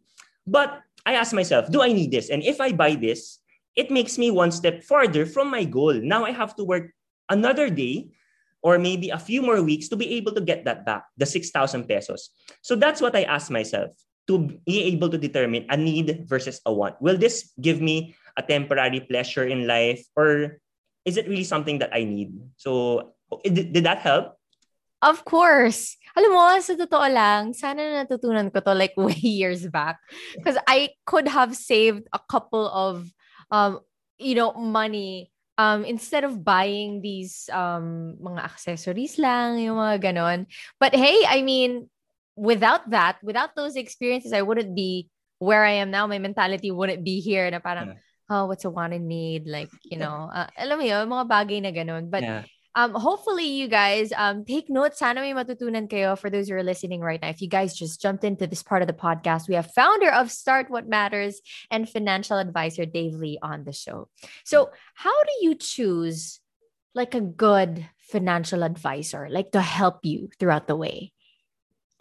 But 0.47 0.79
I 1.05 1.19
ask 1.19 1.35
myself, 1.35 1.67
do 1.69 1.83
I 1.83 1.91
need 1.91 2.09
this? 2.15 2.31
And 2.31 2.41
if 2.41 2.63
I 2.63 2.71
buy 2.71 2.95
this, 2.95 3.43
it 3.75 3.91
makes 3.91 4.17
me 4.17 4.31
one 4.31 4.51
step 4.55 4.81
farther 4.87 5.27
from 5.27 5.51
my 5.51 5.67
goal. 5.67 5.93
Now 5.93 6.23
I 6.23 6.31
have 6.31 6.55
to 6.55 6.63
work 6.63 6.95
another 7.27 7.67
day 7.69 8.07
or 8.63 8.79
maybe 8.79 9.11
a 9.11 9.19
few 9.19 9.43
more 9.43 9.59
weeks 9.59 9.91
to 9.91 9.99
be 9.99 10.15
able 10.15 10.31
to 10.31 10.39
get 10.39 10.63
that 10.63 10.87
back, 10.87 11.03
the 11.19 11.27
6,000 11.27 11.83
pesos. 11.83 12.31
So 12.63 12.79
that's 12.79 13.03
what 13.03 13.11
I 13.19 13.27
ask 13.27 13.51
myself 13.51 13.91
to 14.27 14.47
be 14.65 14.83
able 14.83 15.09
to 15.09 15.17
determine 15.17 15.65
a 15.69 15.77
need 15.77 16.25
versus 16.27 16.61
a 16.65 16.71
want. 16.71 16.95
Will 17.01 17.17
this 17.17 17.51
give 17.59 17.81
me 17.81 18.15
a 18.37 18.41
temporary 18.41 19.01
pleasure 19.01 19.45
in 19.45 19.67
life 19.67 20.03
or 20.15 20.59
is 21.05 21.17
it 21.17 21.27
really 21.27 21.43
something 21.43 21.79
that 21.79 21.91
I 21.93 22.03
need? 22.03 22.33
So 22.57 23.13
did, 23.43 23.73
did 23.73 23.83
that 23.83 23.99
help? 23.99 24.39
Of 25.03 25.25
course. 25.25 25.99
Alam 26.15 26.31
mo, 26.31 26.47
sa 26.63 26.79
totoo 26.79 27.07
lang, 27.11 27.51
sana 27.51 28.07
natutunan 28.07 28.47
ko 28.53 28.63
to 28.63 28.71
like 28.71 28.95
way 28.99 29.19
years 29.19 29.67
back. 29.67 29.99
Because 30.39 30.55
I 30.63 30.95
could 31.03 31.27
have 31.27 31.59
saved 31.59 32.07
a 32.15 32.21
couple 32.31 32.71
of, 32.71 33.11
um, 33.51 33.83
you 34.15 34.35
know, 34.35 34.55
money 34.55 35.33
um, 35.57 35.83
instead 35.83 36.23
of 36.23 36.43
buying 36.43 37.01
these 37.01 37.49
um, 37.51 38.15
mga 38.21 38.47
accessories 38.47 39.19
lang, 39.19 39.59
yung 39.59 39.77
mga 39.77 39.99
ganon. 40.01 40.47
But 40.79 40.95
hey, 40.95 41.25
I 41.27 41.41
mean, 41.43 41.89
without 42.35 42.89
that, 42.89 43.17
without 43.23 43.55
those 43.55 43.75
experiences, 43.75 44.33
I 44.33 44.41
wouldn't 44.41 44.75
be 44.75 45.09
where 45.39 45.63
I 45.63 45.83
am 45.83 45.91
now. 45.91 46.07
My 46.07 46.19
mentality 46.19 46.71
wouldn't 46.71 47.03
be 47.03 47.19
here 47.19 47.49
na 47.51 47.59
parang, 47.59 47.95
oh, 48.29 48.45
what's 48.45 48.65
a 48.65 48.69
want 48.69 48.93
and 48.93 49.07
need? 49.07 49.47
Like, 49.47 49.69
you 49.83 49.97
know, 49.97 50.29
uh, 50.33 50.47
alam 50.57 50.79
mo 50.79 50.85
yun, 50.85 51.09
mga 51.09 51.29
bagay 51.29 51.61
na 51.61 51.71
ganon. 51.71 52.09
But 52.09 52.23
yeah. 52.23 52.43
um, 52.75 52.93
hopefully 52.95 53.45
you 53.45 53.67
guys 53.67 54.13
um, 54.15 54.45
take 54.45 54.69
notes. 54.69 54.99
Sana 54.99 55.21
may 55.21 55.33
matutunan 55.33 55.89
kayo 55.89 56.17
for 56.17 56.29
those 56.29 56.47
who 56.47 56.55
are 56.55 56.63
listening 56.63 57.01
right 57.01 57.21
now. 57.21 57.29
If 57.29 57.41
you 57.41 57.49
guys 57.49 57.75
just 57.75 58.01
jumped 58.01 58.23
into 58.23 58.47
this 58.47 58.63
part 58.63 58.81
of 58.81 58.87
the 58.87 58.97
podcast, 58.97 59.47
we 59.47 59.55
have 59.55 59.69
founder 59.75 60.09
of 60.09 60.31
Start 60.31 60.71
What 60.71 60.87
Matters 60.87 61.41
and 61.69 61.89
financial 61.89 62.37
advisor 62.37 62.85
Dave 62.85 63.13
Lee 63.13 63.37
on 63.41 63.65
the 63.65 63.73
show. 63.73 64.07
So 64.45 64.71
how 64.95 65.23
do 65.23 65.33
you 65.41 65.55
choose 65.55 66.39
like 66.95 67.13
a 67.13 67.21
good 67.21 67.85
financial 67.99 68.63
advisor, 68.63 69.27
like 69.29 69.51
to 69.51 69.61
help 69.61 70.05
you 70.05 70.29
throughout 70.39 70.67
the 70.67 70.75
way? 70.75 71.11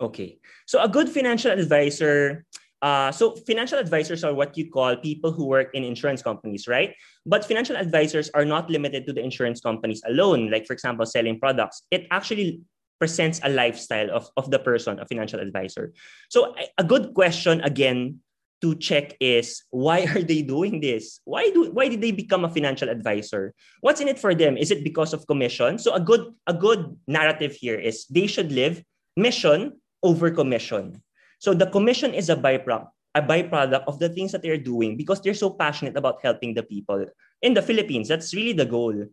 Okay. 0.03 0.39
So 0.67 0.83
a 0.83 0.89
good 0.89 1.09
financial 1.09 1.53
advisor, 1.53 2.45
uh, 2.83 3.13
so 3.13 3.37
financial 3.47 3.79
advisors 3.79 4.25
are 4.25 4.35
what 4.35 4.59
you 4.59 4.69
call 4.69 4.97
people 4.97 5.31
who 5.31 5.47
work 5.47 5.71
in 5.75 5.85
insurance 5.85 6.21
companies, 6.21 6.67
right? 6.67 6.95
But 7.25 7.47
financial 7.47 7.77
advisors 7.77 8.29
are 8.35 8.45
not 8.45 8.69
limited 8.69 9.07
to 9.07 9.13
the 9.13 9.23
insurance 9.23 9.61
companies 9.61 10.03
alone. 10.05 10.51
Like, 10.51 10.67
for 10.67 10.73
example, 10.73 11.07
selling 11.07 11.39
products. 11.39 11.87
It 11.93 12.09
actually 12.11 12.63
presents 12.99 13.41
a 13.43 13.49
lifestyle 13.49 14.11
of, 14.11 14.29
of 14.37 14.51
the 14.51 14.59
person, 14.59 14.99
a 14.99 15.07
financial 15.07 15.39
advisor. 15.39 15.93
So 16.31 16.55
a 16.79 16.85
good 16.85 17.15
question 17.15 17.61
again 17.63 18.19
to 18.63 18.75
check 18.75 19.15
is 19.21 19.63
why 19.71 20.07
are 20.15 20.23
they 20.23 20.43
doing 20.43 20.81
this? 20.81 21.21
Why 21.25 21.51
do 21.51 21.71
why 21.71 21.89
did 21.89 22.01
they 22.01 22.11
become 22.11 22.45
a 22.45 22.51
financial 22.51 22.89
advisor? 22.89 23.55
What's 23.83 24.01
in 24.01 24.07
it 24.07 24.19
for 24.19 24.35
them? 24.35 24.57
Is 24.57 24.71
it 24.71 24.83
because 24.83 25.13
of 25.13 25.27
commission? 25.27 25.79
So 25.79 25.95
a 25.95 26.01
good 26.01 26.31
a 26.47 26.55
good 26.55 26.95
narrative 27.07 27.55
here 27.55 27.79
is 27.79 28.07
they 28.07 28.27
should 28.27 28.51
live 28.51 28.83
mission 29.17 29.82
over 30.03 30.31
commission. 30.31 31.03
So 31.39 31.55
the 31.55 31.67
commission 31.67 32.15
is 32.15 32.31
a 32.31 32.37
byproduct 32.37 32.91
a 33.15 33.21
byproduct 33.21 33.85
of 33.87 33.99
the 33.99 34.09
things 34.09 34.33
that 34.33 34.43
they're 34.43 34.61
doing 34.61 34.97
because 34.97 35.21
they're 35.21 35.37
so 35.37 35.51
passionate 35.51 35.97
about 35.97 36.21
helping 36.23 36.55
the 36.55 36.63
people 36.63 37.05
in 37.43 37.55
the 37.55 37.63
Philippines. 37.63 38.09
That's 38.09 38.35
really 38.35 38.53
the 38.53 38.65
goal. 38.65 39.05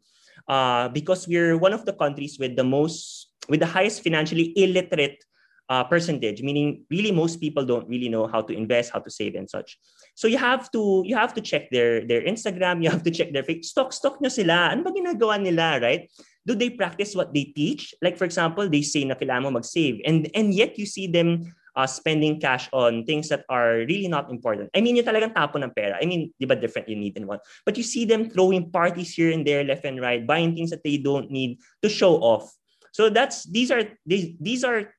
Uh, 0.47 0.87
because 0.89 1.27
we're 1.27 1.57
one 1.57 1.73
of 1.73 1.85
the 1.85 1.93
countries 1.93 2.39
with 2.39 2.55
the 2.55 2.63
most 2.63 3.27
with 3.49 3.59
the 3.59 3.67
highest 3.67 4.03
financially 4.03 4.53
illiterate 4.55 5.19
uh, 5.67 5.83
percentage, 5.83 6.41
meaning 6.41 6.85
really 6.89 7.11
most 7.11 7.39
people 7.39 7.65
don't 7.65 7.87
really 7.87 8.09
know 8.09 8.25
how 8.25 8.41
to 8.41 8.53
invest, 8.53 8.91
how 8.91 8.99
to 8.99 9.11
save, 9.11 9.35
and 9.35 9.49
such. 9.49 9.77
So 10.15 10.27
you 10.27 10.37
have 10.37 10.71
to 10.71 11.03
you 11.05 11.15
have 11.15 11.33
to 11.35 11.41
check 11.41 11.69
their 11.69 12.07
their 12.07 12.23
Instagram, 12.23 12.79
you 12.83 12.89
have 12.89 13.03
to 13.03 13.11
check 13.11 13.33
their 13.33 13.43
fake 13.43 13.65
stock 13.65 13.91
stock 13.91 14.21
nyo 14.21 14.29
sila. 14.29 14.71
Ano 14.71 14.87
ba 14.87 14.95
ginagawa 14.95 15.37
nila, 15.43 15.77
right? 15.83 16.07
Do 16.47 16.55
they 16.55 16.69
practice 16.69 17.15
what 17.15 17.33
they 17.33 17.51
teach? 17.51 17.93
Like 18.01 18.17
for 18.17 18.25
example, 18.25 18.69
they 18.69 18.81
say 18.81 19.03
na 19.03 19.15
kailangan 19.15 19.43
mo 19.43 19.59
mag-save, 19.59 20.01
and 20.05 20.31
and 20.33 20.53
yet 20.53 20.79
you 20.79 20.85
see 20.85 21.05
them 21.07 21.53
uh, 21.75 21.87
spending 21.87 22.39
cash 22.39 22.67
on 22.73 23.05
things 23.05 23.29
that 23.29 23.45
are 23.49 23.85
really 23.87 24.07
not 24.07 24.31
important. 24.31 24.69
I 24.75 24.81
mean, 24.81 24.95
yung 24.99 25.05
talagang 25.05 25.35
tapo 25.35 25.61
ng 25.61 25.71
pera. 25.71 25.95
I 26.01 26.05
mean, 26.05 26.33
di 26.39 26.45
ba 26.47 26.55
different 26.55 26.89
you 26.89 26.95
need 26.99 27.15
and 27.15 27.27
one. 27.27 27.39
But 27.63 27.77
you 27.77 27.83
see 27.83 28.03
them 28.03 28.27
throwing 28.27 28.71
parties 28.71 29.15
here 29.15 29.31
and 29.31 29.45
there, 29.45 29.63
left 29.63 29.85
and 29.85 30.01
right, 30.01 30.25
buying 30.25 30.55
things 30.55 30.71
that 30.71 30.83
they 30.83 30.97
don't 30.97 31.31
need 31.31 31.59
to 31.83 31.89
show 31.89 32.19
off. 32.19 32.51
So 32.91 33.07
that's 33.07 33.45
these 33.45 33.69
are 33.69 33.85
these 34.05 34.33
these 34.41 34.63
are 34.65 34.91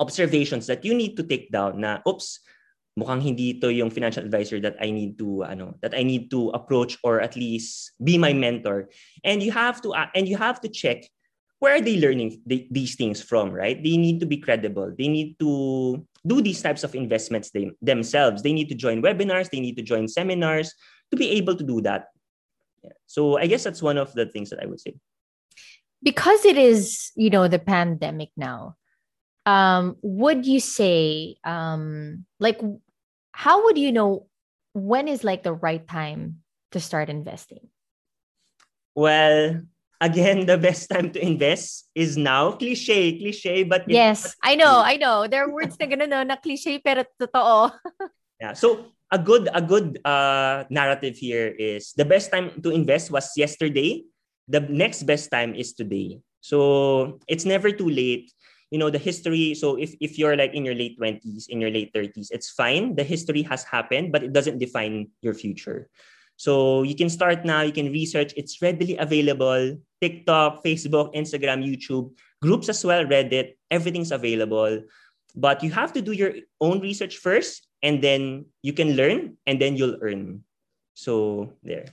observations 0.00 0.66
that 0.66 0.82
you 0.82 0.96
need 0.96 1.14
to 1.20 1.22
take 1.22 1.52
down 1.52 1.84
na 1.84 2.00
oops 2.08 2.40
mukhang 3.00 3.24
hindi 3.24 3.56
ito 3.56 3.72
yung 3.72 3.88
financial 3.88 4.22
advisor 4.22 4.60
that 4.60 4.76
I 4.80 4.92
need 4.92 5.16
to 5.18 5.48
ano 5.48 5.74
that 5.80 5.96
I 5.96 6.04
need 6.04 6.28
to 6.36 6.52
approach 6.52 7.00
or 7.00 7.24
at 7.24 7.34
least 7.34 7.96
be 8.04 8.20
my 8.20 8.36
mentor. 8.36 8.92
And 9.24 9.42
you 9.42 9.52
have 9.56 9.80
to 9.82 9.96
uh, 9.96 10.12
and 10.12 10.28
you 10.28 10.36
have 10.36 10.60
to 10.60 10.68
check 10.68 11.08
where 11.60 11.76
are 11.76 11.80
they 11.80 12.00
learning 12.00 12.40
the, 12.44 12.68
these 12.70 12.96
things 12.96 13.20
from 13.20 13.50
right? 13.50 13.80
They 13.80 13.96
need 13.96 14.20
to 14.20 14.26
be 14.26 14.36
credible. 14.36 14.92
They 14.92 15.08
need 15.08 15.40
to 15.40 16.04
do 16.26 16.40
these 16.40 16.60
types 16.60 16.84
of 16.84 16.94
investments 16.94 17.50
they, 17.50 17.72
themselves. 17.80 18.42
They 18.42 18.52
need 18.52 18.68
to 18.68 18.76
join 18.76 19.00
webinars. 19.00 19.48
They 19.48 19.60
need 19.60 19.76
to 19.76 19.82
join 19.82 20.08
seminars 20.08 20.72
to 21.10 21.16
be 21.16 21.30
able 21.40 21.56
to 21.56 21.64
do 21.64 21.80
that. 21.82 22.12
Yeah. 22.82 22.96
so 23.06 23.36
i 23.36 23.46
guess 23.46 23.64
that's 23.64 23.82
one 23.82 23.98
of 23.98 24.12
the 24.14 24.26
things 24.26 24.48
that 24.50 24.60
i 24.62 24.66
would 24.66 24.80
say. 24.80 24.94
Because 26.02 26.44
it 26.46 26.56
is 26.56 27.12
you 27.14 27.28
know 27.28 27.48
the 27.48 27.58
pandemic 27.58 28.30
now 28.36 28.76
um 29.44 29.96
would 30.00 30.46
you 30.46 30.60
say 30.60 31.36
um 31.44 32.24
like 32.38 32.60
how 33.40 33.64
would 33.64 33.80
you 33.80 33.88
know 33.88 34.28
when 34.76 35.08
is 35.08 35.24
like 35.24 35.40
the 35.40 35.56
right 35.56 35.80
time 35.88 36.44
to 36.76 36.78
start 36.78 37.08
investing? 37.08 37.72
Well 38.92 39.64
again 39.96 40.44
the 40.50 40.60
best 40.60 40.92
time 40.92 41.08
to 41.16 41.18
invest 41.24 41.88
is 41.96 42.20
now. 42.20 42.52
Cliche 42.60 43.16
cliche 43.16 43.64
but 43.64 43.88
yes 43.88 44.36
i 44.44 44.52
know 44.52 44.84
i 44.84 45.00
know. 45.00 45.24
There 45.24 45.40
are 45.40 45.48
words 45.48 45.80
na 45.80 45.88
ganun 45.88 46.12
no, 46.12 46.20
na 46.20 46.36
cliche 46.36 46.84
pero 46.84 47.08
totoo. 47.16 47.72
Yeah 48.40 48.52
so 48.52 48.92
a 49.08 49.16
good 49.20 49.48
a 49.52 49.60
good 49.64 50.00
uh 50.04 50.64
narrative 50.68 51.16
here 51.16 51.48
is 51.48 51.96
the 51.96 52.04
best 52.04 52.28
time 52.28 52.60
to 52.60 52.68
invest 52.68 53.08
was 53.08 53.32
yesterday. 53.40 54.04
The 54.52 54.60
next 54.68 55.08
best 55.08 55.32
time 55.32 55.56
is 55.56 55.72
today. 55.72 56.20
So 56.40 57.20
it's 57.28 57.44
never 57.48 57.72
too 57.72 57.88
late 57.88 58.32
you 58.70 58.78
know 58.78 58.90
the 58.90 58.98
history 58.98 59.54
so 59.54 59.76
if, 59.76 59.94
if 60.00 60.18
you're 60.18 60.36
like 60.36 60.54
in 60.54 60.64
your 60.64 60.74
late 60.74 60.98
20s 60.98 61.48
in 61.48 61.60
your 61.60 61.70
late 61.70 61.92
30s 61.92 62.30
it's 62.30 62.50
fine. 62.50 62.94
The 62.94 63.04
history 63.04 63.42
has 63.42 63.64
happened 63.64 64.12
but 64.12 64.22
it 64.22 64.32
doesn't 64.32 64.58
define 64.58 65.10
your 65.20 65.34
future. 65.34 65.90
So 66.36 66.82
you 66.82 66.94
can 66.94 67.10
start 67.10 67.44
now 67.44 67.60
you 67.62 67.72
can 67.72 67.92
research. 67.92 68.32
It's 68.36 68.62
readily 68.62 68.96
available. 68.96 69.76
Tiktok 70.00 70.64
facebook 70.64 71.12
instagram 71.14 71.60
youtube 71.60 72.16
groups 72.40 72.70
as 72.70 72.84
well 72.84 73.04
reddit 73.04 73.58
everything's 73.70 74.12
available. 74.12 74.82
But 75.36 75.62
you 75.62 75.70
have 75.70 75.92
to 75.94 76.02
do 76.02 76.12
your 76.12 76.34
own 76.60 76.80
research 76.80 77.18
first 77.18 77.66
and 77.82 78.02
then 78.02 78.46
you 78.62 78.72
can 78.72 78.96
learn 78.96 79.36
and 79.46 79.60
then 79.60 79.76
you'll 79.76 79.98
earn. 80.02 80.42
So 80.94 81.52
there 81.62 81.86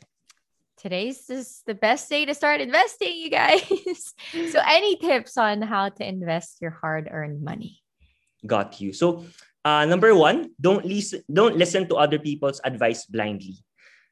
today's 0.78 1.30
is 1.30 1.64
the 1.66 1.76
best 1.76 2.10
day 2.10 2.26
to 2.26 2.34
start 2.34 2.62
investing, 2.62 3.18
you 3.18 3.30
guys. 3.30 3.66
so, 4.52 4.62
any 4.66 4.96
tips 4.98 5.38
on 5.38 5.62
how 5.62 5.90
to 5.90 6.08
invest 6.08 6.62
your 6.62 6.72
hard-earned 6.72 7.42
money? 7.42 7.82
Got 8.46 8.80
you. 8.80 8.94
So, 8.94 9.26
uh, 9.66 9.86
number 9.86 10.16
one, 10.16 10.52
don't 10.62 10.86
listen. 10.86 11.24
Don't 11.32 11.58
listen 11.58 11.88
to 11.90 11.96
other 11.96 12.20
people's 12.20 12.62
advice 12.64 13.06
blindly. 13.06 13.60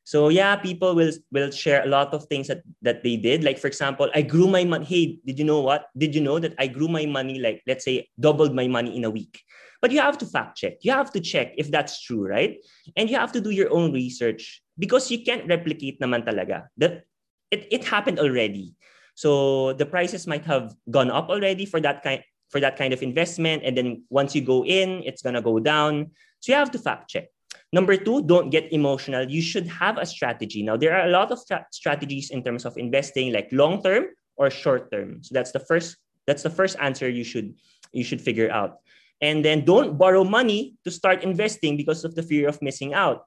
So 0.06 0.30
yeah, 0.30 0.56
people 0.56 0.93
will 0.93 1.12
will 1.34 1.49
share 1.49 1.82
a 1.82 1.89
lot 1.89 2.13
of 2.13 2.30
things 2.30 2.47
that 2.47 2.62
that 2.86 3.01
they 3.01 3.17
did. 3.17 3.43
Like 3.43 3.58
for 3.58 3.65
example, 3.65 4.12
I 4.13 4.21
grew 4.21 4.45
my 4.45 4.63
money. 4.63 4.86
Hey, 4.86 5.17
did 5.25 5.39
you 5.39 5.45
know 5.45 5.62
what? 5.62 5.89
Did 5.97 6.13
you 6.13 6.21
know 6.21 6.38
that 6.38 6.54
I 6.62 6.67
grew 6.67 6.88
my 6.88 7.10
money 7.10 7.41
like 7.41 7.65
let's 7.65 7.86
say 7.86 8.10
doubled 8.19 8.54
my 8.54 8.67
money 8.69 8.95
in 8.95 9.04
a 9.04 9.10
week? 9.10 9.41
But 9.82 9.89
you 9.91 9.99
have 10.01 10.17
to 10.21 10.25
fact 10.25 10.58
check. 10.58 10.78
You 10.86 10.93
have 10.93 11.10
to 11.17 11.19
check 11.19 11.54
if 11.58 11.71
that's 11.71 12.01
true, 12.01 12.25
right? 12.25 12.62
And 12.95 13.10
you 13.10 13.17
have 13.17 13.32
to 13.34 13.41
do 13.41 13.49
your 13.49 13.73
own 13.73 13.93
research 13.93 14.62
because 14.77 15.09
you 15.11 15.23
can't 15.23 15.47
replicate 15.47 15.99
naman 15.99 16.25
talaga. 16.25 16.67
That 16.77 17.05
it, 17.51 17.67
it 17.71 17.83
happened 17.85 18.19
already. 18.19 18.75
So 19.15 19.73
the 19.73 19.85
prices 19.85 20.27
might 20.27 20.43
have 20.45 20.75
gone 20.91 21.09
up 21.09 21.29
already 21.29 21.65
for 21.65 21.79
that 21.81 22.03
kind 22.03 22.21
for 22.51 22.59
that 22.59 22.77
kind 22.77 22.93
of 22.93 23.01
investment 23.01 23.63
and 23.65 23.75
then 23.75 24.03
once 24.09 24.35
you 24.35 24.41
go 24.41 24.63
in 24.63 25.01
it's 25.03 25.23
to 25.23 25.41
go 25.41 25.59
down. 25.59 26.11
So 26.39 26.51
you 26.51 26.57
have 26.59 26.71
to 26.71 26.79
fact 26.79 27.09
check. 27.09 27.27
Number 27.73 27.97
two, 27.97 28.21
don't 28.23 28.51
get 28.51 28.71
emotional. 28.71 29.27
You 29.27 29.41
should 29.41 29.67
have 29.67 29.97
a 29.97 30.05
strategy. 30.05 30.63
Now, 30.63 30.77
there 30.77 30.95
are 30.95 31.07
a 31.07 31.11
lot 31.11 31.31
of 31.31 31.41
tra- 31.47 31.65
strategies 31.71 32.29
in 32.29 32.43
terms 32.43 32.63
of 32.63 32.77
investing, 32.77 33.33
like 33.33 33.49
long 33.51 33.81
term 33.81 34.05
or 34.38 34.49
short 34.51 34.91
term. 34.91 35.23
So 35.23 35.33
that's 35.33 35.51
the 35.51 35.59
first. 35.59 35.97
That's 36.27 36.43
the 36.43 36.49
first 36.49 36.77
answer 36.79 37.09
you 37.09 37.23
should 37.23 37.55
you 37.91 38.03
should 38.03 38.21
figure 38.21 38.51
out. 38.51 38.79
And 39.21 39.43
then 39.43 39.65
don't 39.65 39.97
borrow 39.97 40.23
money 40.23 40.75
to 40.83 40.91
start 40.91 41.23
investing 41.23 41.77
because 41.77 42.03
of 42.03 42.15
the 42.15 42.23
fear 42.23 42.47
of 42.47 42.61
missing 42.61 42.93
out 42.93 43.25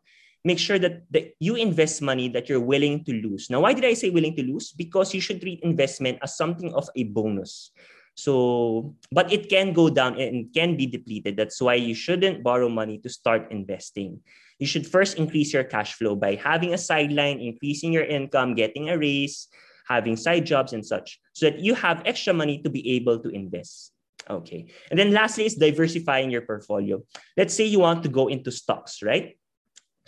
make 0.48 0.58
sure 0.58 0.80
that, 0.80 1.04
that 1.12 1.36
you 1.38 1.60
invest 1.60 2.00
money 2.00 2.32
that 2.32 2.48
you're 2.48 2.64
willing 2.64 3.04
to 3.04 3.12
lose. 3.20 3.52
Now, 3.52 3.60
why 3.60 3.76
did 3.76 3.84
I 3.84 3.92
say 3.92 4.08
willing 4.08 4.34
to 4.40 4.42
lose? 4.42 4.72
Because 4.72 5.12
you 5.12 5.20
should 5.20 5.44
treat 5.44 5.60
investment 5.60 6.24
as 6.24 6.40
something 6.40 6.72
of 6.72 6.88
a 6.96 7.04
bonus. 7.04 7.70
So, 8.16 8.96
but 9.12 9.30
it 9.30 9.52
can 9.52 9.76
go 9.76 9.92
down 9.92 10.18
and 10.18 10.50
can 10.50 10.74
be 10.74 10.88
depleted. 10.88 11.36
That's 11.36 11.60
why 11.60 11.76
you 11.76 11.94
shouldn't 11.94 12.42
borrow 12.42 12.68
money 12.72 12.98
to 13.04 13.08
start 13.12 13.52
investing. 13.52 14.18
You 14.58 14.66
should 14.66 14.88
first 14.88 15.22
increase 15.22 15.52
your 15.52 15.62
cash 15.62 15.94
flow 15.94 16.16
by 16.16 16.34
having 16.34 16.74
a 16.74 16.80
sideline, 16.80 17.38
increasing 17.38 17.92
your 17.92 18.02
income, 18.02 18.56
getting 18.58 18.90
a 18.90 18.98
raise, 18.98 19.46
having 19.86 20.16
side 20.18 20.50
jobs 20.50 20.72
and 20.72 20.84
such, 20.84 21.20
so 21.30 21.46
that 21.46 21.60
you 21.60 21.78
have 21.78 22.02
extra 22.04 22.34
money 22.34 22.58
to 22.66 22.70
be 22.70 22.82
able 22.98 23.22
to 23.22 23.30
invest. 23.30 23.94
Okay. 24.28 24.66
And 24.90 24.98
then 24.98 25.14
lastly 25.14 25.46
is 25.46 25.54
diversifying 25.54 26.30
your 26.30 26.42
portfolio. 26.42 27.00
Let's 27.36 27.54
say 27.54 27.64
you 27.64 27.78
want 27.78 28.02
to 28.02 28.10
go 28.10 28.26
into 28.26 28.50
stocks, 28.50 28.98
right? 29.00 29.37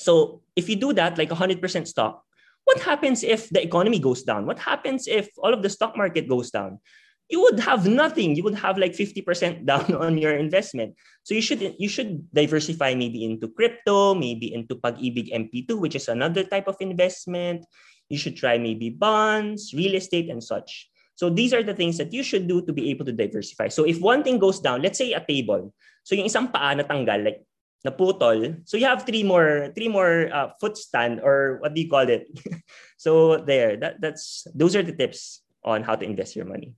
So 0.01 0.41
if 0.57 0.69
you 0.69 0.77
do 0.77 0.97
that, 0.97 1.21
like 1.21 1.29
100% 1.29 1.61
stock, 1.87 2.25
what 2.65 2.81
happens 2.81 3.23
if 3.23 3.51
the 3.51 3.61
economy 3.63 3.99
goes 3.99 4.23
down? 4.23 4.47
What 4.47 4.59
happens 4.59 5.07
if 5.07 5.29
all 5.37 5.53
of 5.53 5.63
the 5.63 5.69
stock 5.69 5.97
market 5.97 6.27
goes 6.27 6.51
down? 6.51 6.81
You 7.29 7.43
would 7.43 7.61
have 7.61 7.87
nothing. 7.87 8.35
You 8.35 8.43
would 8.43 8.57
have 8.57 8.79
like 8.79 8.93
50% 8.93 9.67
down 9.71 9.93
on 9.95 10.17
your 10.17 10.33
investment. 10.33 10.97
So 11.23 11.37
you 11.37 11.45
should 11.45 11.77
you 11.79 11.89
should 11.89 12.27
diversify 12.33 12.97
maybe 12.97 13.29
into 13.29 13.53
crypto, 13.53 14.17
maybe 14.17 14.53
into 14.53 14.75
Pag-ibig 14.75 15.31
MP2, 15.31 15.79
which 15.79 15.95
is 15.95 16.09
another 16.09 16.43
type 16.43 16.67
of 16.67 16.81
investment. 16.81 17.69
You 18.09 18.19
should 18.19 18.35
try 18.35 18.59
maybe 18.59 18.91
bonds, 18.91 19.71
real 19.77 19.95
estate, 19.95 20.33
and 20.33 20.43
such. 20.43 20.91
So 21.15 21.29
these 21.29 21.53
are 21.53 21.63
the 21.63 21.77
things 21.77 22.01
that 22.01 22.17
you 22.17 22.25
should 22.25 22.49
do 22.49 22.65
to 22.65 22.73
be 22.73 22.89
able 22.91 23.05
to 23.05 23.13
diversify. 23.13 23.69
So 23.69 23.85
if 23.85 24.01
one 24.01 24.25
thing 24.25 24.41
goes 24.41 24.59
down, 24.59 24.81
let's 24.81 24.97
say 24.97 25.13
a 25.13 25.21
table. 25.21 25.71
So 26.03 26.17
yung 26.17 26.27
isang 26.27 26.49
paa 26.49 26.73
natanggal, 26.73 27.21
like 27.23 27.45
naputol. 27.87 28.61
So 28.69 28.77
you 28.77 28.87
have 28.87 29.07
three 29.07 29.23
more 29.23 29.73
three 29.75 29.89
more 29.89 30.29
uh, 30.33 30.51
foot 30.61 30.77
stand 30.77 31.21
or 31.21 31.59
what 31.61 31.75
do 31.75 31.81
you 31.81 31.89
call 31.89 32.09
it? 32.09 32.29
so 32.97 33.39
there, 33.39 33.77
that 33.77 34.01
that's 34.01 34.47
those 34.55 34.77
are 34.77 34.83
the 34.83 34.95
tips 34.95 35.43
on 35.65 35.83
how 35.83 35.97
to 35.97 36.05
invest 36.05 36.37
your 36.37 36.47
money. 36.47 36.75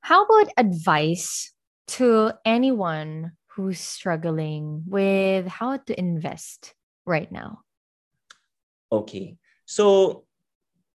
How 0.00 0.24
about 0.24 0.52
advice 0.56 1.52
to 1.98 2.32
anyone 2.44 3.32
who's 3.52 3.80
struggling 3.80 4.84
with 4.86 5.46
how 5.46 5.76
to 5.76 5.92
invest 5.98 6.74
right 7.04 7.30
now? 7.30 7.60
Okay. 8.92 9.36
So 9.66 10.24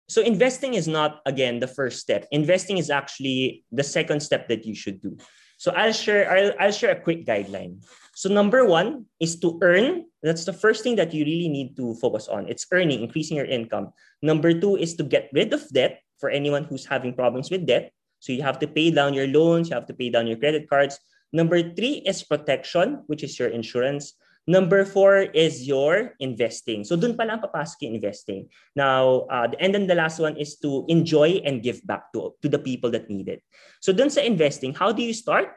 so 0.10 0.22
investing 0.22 0.74
is 0.74 0.88
not 0.88 1.22
again 1.26 1.60
the 1.60 1.68
first 1.68 2.00
step. 2.00 2.28
Investing 2.32 2.78
is 2.78 2.89
actually 2.89 3.63
the 3.72 3.84
second 3.84 4.22
step 4.22 4.48
that 4.50 4.66
you 4.66 4.76
should 4.76 5.02
do. 5.02 5.18
So 5.63 5.71
I'll 5.71 5.95
share 5.95 6.28
I'll, 6.28 6.52
I'll 6.60 6.76
share 6.76 6.91
a 6.91 6.99
quick 6.99 7.23
guideline. 7.23 7.80
So 8.12 8.28
number 8.28 8.67
one 8.67 9.08
is 9.23 9.39
to 9.39 9.56
earn. 9.63 10.12
That's 10.19 10.43
the 10.43 10.52
first 10.52 10.84
thing 10.84 10.99
that 10.99 11.15
you 11.15 11.23
really 11.23 11.47
need 11.47 11.80
to 11.80 11.95
focus 12.04 12.28
on. 12.28 12.52
It's 12.52 12.67
earning, 12.76 12.99
increasing 12.99 13.39
your 13.39 13.47
income. 13.47 13.95
Number 14.19 14.52
two 14.52 14.76
is 14.76 14.99
to 14.99 15.08
get 15.08 15.32
rid 15.32 15.56
of 15.56 15.63
debt 15.71 16.04
for 16.19 16.28
anyone 16.28 16.67
who's 16.67 16.84
having 16.84 17.15
problems 17.15 17.47
with 17.47 17.63
debt. 17.63 17.95
So 18.19 18.36
you 18.36 18.43
have 18.43 18.60
to 18.60 18.67
pay 18.67 18.91
down 18.91 19.15
your 19.15 19.32
loans, 19.32 19.71
you 19.71 19.76
have 19.80 19.88
to 19.88 19.95
pay 19.95 20.12
down 20.12 20.28
your 20.28 20.36
credit 20.36 20.67
cards. 20.67 20.99
Number 21.32 21.63
three 21.63 22.04
is 22.04 22.28
protection, 22.28 23.08
which 23.08 23.23
is 23.23 23.39
your 23.39 23.47
insurance. 23.47 24.19
Number 24.43 24.84
four 24.84 25.32
is 25.32 25.63
your 25.63 26.19
investing. 26.19 26.84
So 26.84 26.99
dun 26.99 27.15
pa 27.15 27.23
lang 27.23 27.39
papasok 27.39 27.88
yung 27.88 27.95
investing. 27.95 28.51
Now, 28.75 29.23
uh, 29.32 29.47
and 29.56 29.71
then 29.71 29.88
the 29.88 29.95
last 29.95 30.19
one 30.19 30.36
is 30.36 30.60
to 30.60 30.84
enjoy 30.91 31.39
and 31.47 31.63
give 31.63 31.79
back 31.88 32.12
to, 32.12 32.36
to 32.43 32.47
the 32.51 32.60
people 32.60 32.91
that 32.91 33.10
need 33.10 33.32
it. 33.32 33.39
So 33.79 33.95
dun 33.95 34.12
sa 34.12 34.19
investing, 34.19 34.75
how 34.75 34.91
do 34.91 34.99
you 34.99 35.15
start? 35.15 35.56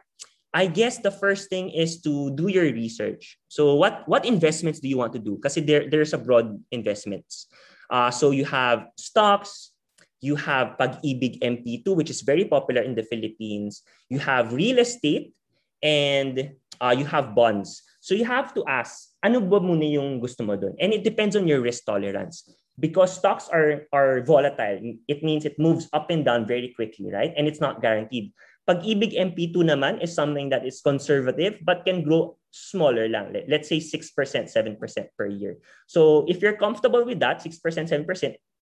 I 0.55 0.70
guess 0.70 1.03
the 1.03 1.11
first 1.11 1.51
thing 1.51 1.70
is 1.70 2.01
to 2.07 2.31
do 2.33 2.46
your 2.46 2.64
research. 2.70 3.37
So 3.51 3.75
what 3.75 4.07
what 4.07 4.25
investments 4.25 4.81
do 4.81 4.88
you 4.88 4.96
want 4.96 5.12
to 5.12 5.20
do? 5.20 5.37
Because 5.37 5.59
there 5.59 5.90
there's 5.90 6.14
a 6.14 6.22
broad 6.22 6.55
investments. 6.70 7.51
Uh, 7.90 8.11
so 8.11 8.31
you 8.31 8.46
have 8.46 8.88
stocks, 8.96 9.77
you 10.22 10.35
have 10.35 10.79
Pag-ibig 10.79 11.42
MP2, 11.42 11.94
which 11.94 12.11
is 12.11 12.22
very 12.22 12.46
popular 12.46 12.83
in 12.83 12.94
the 12.94 13.05
Philippines. 13.05 13.83
You 14.09 14.18
have 14.18 14.55
real 14.55 14.79
estate, 14.79 15.35
and 15.83 16.57
uh, 16.81 16.94
you 16.96 17.05
have 17.05 17.35
bonds. 17.35 17.83
So 18.07 18.14
you 18.14 18.23
have 18.23 18.55
to 18.55 18.62
ask, 18.71 19.19
ano 19.19 19.42
ba 19.42 19.59
muna 19.59 19.83
yung 19.83 20.23
gusto 20.23 20.47
mo 20.47 20.55
doon? 20.55 20.79
And 20.79 20.95
it 20.95 21.03
depends 21.03 21.35
on 21.35 21.51
your 21.51 21.59
risk 21.59 21.90
tolerance. 21.90 22.47
Because 22.79 23.11
stocks 23.11 23.51
are, 23.51 23.90
are 23.90 24.23
volatile, 24.23 24.79
it 25.11 25.27
means 25.27 25.42
it 25.42 25.59
moves 25.59 25.90
up 25.90 26.07
and 26.14 26.23
down 26.23 26.47
very 26.47 26.71
quickly, 26.71 27.11
right? 27.11 27.35
And 27.35 27.51
it's 27.51 27.59
not 27.59 27.83
guaranteed. 27.83 28.31
Pag-ibig 28.62 29.19
MP2 29.19 29.59
naman 29.66 29.99
is 29.99 30.14
something 30.14 30.55
that 30.55 30.62
is 30.62 30.79
conservative 30.87 31.59
but 31.66 31.83
can 31.83 32.07
grow 32.07 32.38
smaller 32.55 33.11
lang. 33.11 33.35
Let's 33.51 33.66
say 33.66 33.83
6%, 33.83 34.14
7% 34.14 34.79
per 35.19 35.27
year. 35.27 35.59
So 35.90 36.31
if 36.31 36.38
you're 36.38 36.55
comfortable 36.62 37.03
with 37.03 37.19
that, 37.27 37.42
6%, 37.42 37.59
7%, 37.59 38.07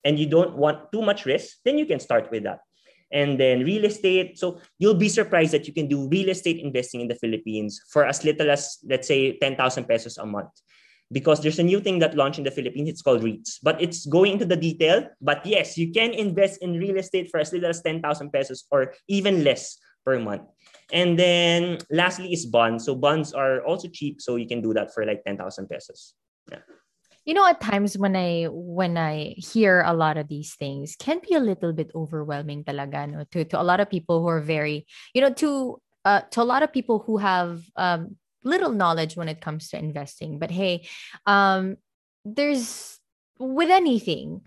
and 0.05 0.19
you 0.21 0.29
don't 0.29 0.53
want 0.53 0.93
too 0.93 1.01
much 1.01 1.25
risk, 1.25 1.65
then 1.65 1.81
you 1.81 1.89
can 1.89 1.97
start 1.97 2.29
with 2.29 2.43
that. 2.45 2.61
And 3.11 3.39
then 3.39 3.63
real 3.63 3.85
estate. 3.85 4.39
So 4.39 4.59
you'll 4.79 4.95
be 4.95 5.09
surprised 5.09 5.51
that 5.53 5.67
you 5.67 5.73
can 5.73 5.87
do 5.87 6.07
real 6.07 6.29
estate 6.29 6.59
investing 6.59 7.01
in 7.01 7.07
the 7.07 7.15
Philippines 7.15 7.81
for 7.91 8.05
as 8.05 8.23
little 8.23 8.49
as, 8.49 8.77
let's 8.87 9.07
say, 9.07 9.37
10,000 9.37 9.85
pesos 9.85 10.17
a 10.17 10.25
month. 10.25 10.49
Because 11.11 11.41
there's 11.41 11.59
a 11.59 11.63
new 11.63 11.81
thing 11.81 11.99
that 11.99 12.15
launched 12.15 12.39
in 12.39 12.45
the 12.45 12.51
Philippines, 12.51 12.87
it's 12.87 13.01
called 13.01 13.21
REITs. 13.21 13.59
But 13.61 13.81
it's 13.81 14.05
going 14.05 14.33
into 14.33 14.45
the 14.45 14.55
detail. 14.55 15.07
But 15.19 15.45
yes, 15.45 15.77
you 15.77 15.91
can 15.91 16.11
invest 16.13 16.61
in 16.61 16.79
real 16.79 16.97
estate 16.97 17.29
for 17.29 17.39
as 17.39 17.51
little 17.51 17.69
as 17.69 17.81
10,000 17.81 18.31
pesos 18.31 18.63
or 18.71 18.93
even 19.09 19.43
less 19.43 19.77
per 20.05 20.17
month. 20.19 20.43
And 20.93 21.19
then 21.19 21.79
lastly 21.91 22.31
is 22.31 22.45
bonds. 22.45 22.85
So 22.85 22.95
bonds 22.95 23.33
are 23.33 23.61
also 23.65 23.89
cheap. 23.89 24.21
So 24.21 24.37
you 24.37 24.47
can 24.47 24.61
do 24.61 24.73
that 24.73 24.93
for 24.93 25.05
like 25.05 25.23
10,000 25.25 25.67
pesos. 25.67 26.13
Yeah 26.49 26.59
you 27.25 27.33
know 27.33 27.45
at 27.45 27.61
times 27.61 27.97
when 27.97 28.15
i 28.15 28.45
when 28.49 28.97
i 28.97 29.33
hear 29.37 29.83
a 29.85 29.93
lot 29.93 30.17
of 30.17 30.27
these 30.27 30.55
things 30.55 30.95
can 30.97 31.21
be 31.21 31.35
a 31.35 31.39
little 31.39 31.73
bit 31.73 31.91
overwhelming 31.93 32.63
talaga 32.63 33.05
no? 33.09 33.23
To 33.31 33.45
to 33.45 33.61
a 33.61 33.65
lot 33.65 33.79
of 33.79 33.89
people 33.89 34.21
who 34.21 34.27
are 34.27 34.41
very 34.41 34.85
you 35.13 35.21
know 35.21 35.33
to 35.37 35.81
uh 36.05 36.21
to 36.33 36.41
a 36.41 36.47
lot 36.47 36.63
of 36.63 36.73
people 36.73 36.99
who 36.99 37.17
have 37.17 37.61
um 37.75 38.17
little 38.43 38.73
knowledge 38.73 39.15
when 39.15 39.29
it 39.29 39.39
comes 39.39 39.69
to 39.69 39.77
investing. 39.77 40.39
But 40.39 40.49
hey 40.49 40.89
um 41.29 41.77
there's 42.25 42.97
with 43.37 43.69
anything 43.69 44.41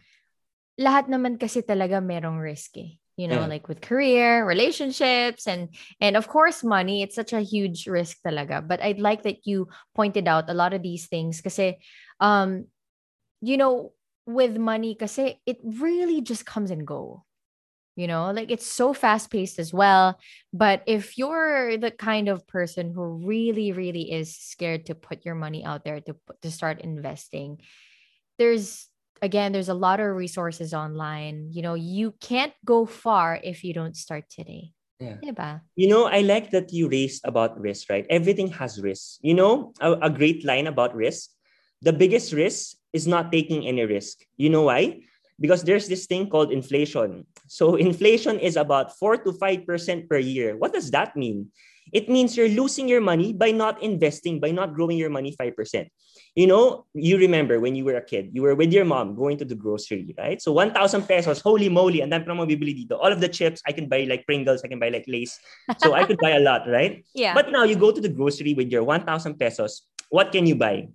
lahat 0.79 1.07
naman 1.07 1.39
kasi 1.39 1.63
talaga 1.63 2.03
merong 2.03 2.43
risk 2.43 2.75
eh. 2.79 2.99
You 3.15 3.31
know 3.31 3.47
like 3.47 3.71
with 3.71 3.79
career 3.79 4.43
relationships 4.43 5.47
and 5.47 5.71
and 6.03 6.19
of 6.19 6.27
course 6.27 6.67
money 6.67 7.07
it's 7.07 7.15
such 7.15 7.31
a 7.31 7.47
huge 7.47 7.87
risk 7.87 8.19
talaga. 8.27 8.59
But 8.59 8.83
i'd 8.83 8.99
like 8.99 9.23
that 9.23 9.47
you 9.47 9.71
pointed 9.95 10.27
out 10.27 10.51
a 10.51 10.59
lot 10.59 10.75
of 10.75 10.83
these 10.83 11.07
things 11.07 11.39
kasi 11.39 11.79
um 12.21 12.67
you 13.41 13.57
know 13.57 13.93
with 14.27 14.57
money 14.57 14.95
kasi 14.95 15.41
it 15.47 15.59
really 15.63 16.21
just 16.21 16.47
comes 16.47 16.71
and 16.71 16.87
go 16.87 17.25
you 17.97 18.07
know 18.07 18.31
like 18.33 18.51
it's 18.51 18.67
so 18.67 18.93
fast 18.93 19.31
paced 19.31 19.59
as 19.59 19.73
well 19.73 20.19
but 20.53 20.83
if 20.87 21.19
you're 21.19 21.77
the 21.77 21.91
kind 21.91 22.29
of 22.29 22.47
person 22.47 22.93
who 22.93 23.21
really 23.23 23.73
really 23.73 24.11
is 24.11 24.35
scared 24.35 24.87
to 24.87 24.95
put 24.95 25.25
your 25.25 25.35
money 25.35 25.65
out 25.65 25.85
there 25.85 26.01
to 26.01 26.17
to 26.43 26.51
start 26.51 26.81
investing 26.81 27.61
there's 28.39 28.89
again 29.23 29.53
there's 29.53 29.69
a 29.69 29.77
lot 29.77 30.01
of 30.01 30.17
resources 30.17 30.75
online 30.75 31.53
you 31.53 31.63
know 31.63 31.75
you 31.75 32.15
can't 32.21 32.53
go 32.65 32.85
far 32.87 33.39
if 33.43 33.63
you 33.63 33.73
don't 33.73 33.97
start 33.97 34.25
today 34.31 34.73
yeah. 35.01 35.19
You 35.77 35.89
know, 35.89 36.07
I 36.07 36.21
like 36.21 36.51
that 36.51 36.73
you 36.73 36.89
raised 36.89 37.27
about 37.27 37.59
risk, 37.61 37.91
right? 37.91 38.07
Everything 38.09 38.49
has 38.53 38.81
risk. 38.81 39.19
You 39.21 39.35
know, 39.35 39.73
a, 39.81 39.93
a 39.95 40.11
great 40.11 40.45
line 40.45 40.67
about 40.67 40.95
risk 40.95 41.34
the 41.85 41.93
biggest 41.93 42.33
risk 42.33 42.81
is 42.97 43.07
not 43.07 43.31
taking 43.31 43.69
any 43.69 43.85
risk. 43.85 44.25
You 44.41 44.49
know 44.49 44.73
why? 44.73 45.05
Because 45.39 45.63
there's 45.63 45.87
this 45.87 46.07
thing 46.07 46.31
called 46.33 46.51
inflation. 46.51 47.27
So 47.47 47.77
inflation 47.89 48.41
is 48.41 48.57
about 48.57 48.97
4 48.97 49.19
to 49.29 49.33
5% 49.37 50.09
per 50.09 50.19
year. 50.19 50.57
What 50.57 50.73
does 50.73 50.91
that 50.93 51.15
mean? 51.15 51.53
It 51.93 52.09
means 52.09 52.35
you're 52.35 52.49
losing 52.49 52.89
your 52.89 53.03
money 53.05 53.35
by 53.37 53.53
not 53.53 53.83
investing, 53.83 54.41
by 54.41 54.51
not 54.51 54.73
growing 54.73 54.97
your 54.97 55.11
money 55.11 55.37
5%. 55.37 55.53
You 56.35 56.47
know, 56.49 56.87
you 56.95 57.19
remember 57.19 57.61
when 57.61 57.77
you 57.77 57.85
were 57.85 58.01
a 58.01 58.03
kid, 58.03 58.31
you 58.33 58.43
were 58.43 58.57
with 58.57 58.73
your 58.73 58.85
mom 58.85 59.15
going 59.15 59.37
to 59.39 59.45
the 59.45 59.55
grocery, 59.55 60.15
right? 60.17 60.41
So 60.41 60.51
1,000 60.51 61.07
pesos, 61.07 61.41
holy 61.41 61.69
moly, 61.69 62.01
and 62.01 62.11
then 62.11 62.25
dito. 62.25 62.97
All 62.99 63.13
of 63.13 63.21
the 63.21 63.29
chips, 63.29 63.61
I 63.69 63.73
can 63.73 63.87
buy 63.87 64.09
like 64.09 64.25
Pringles, 64.25 64.63
I 64.65 64.69
can 64.69 64.81
buy 64.81 64.89
like 64.89 65.05
Lay's. 65.07 65.39
So 65.79 65.93
I 65.93 66.05
could 66.05 66.19
buy 66.19 66.31
a 66.31 66.41
lot, 66.41 66.67
right? 66.67 67.05
Yeah. 67.15 67.35
But 67.35 67.53
now 67.53 67.63
you 67.63 67.77
go 67.77 67.93
to 67.93 68.01
the 68.01 68.09
grocery 68.09 68.55
with 68.55 68.73
your 68.73 68.83
1,000 68.83 69.39
pesos, 69.39 69.83
what 70.09 70.33
can 70.33 70.47
you 70.47 70.57
buy? 70.57 70.89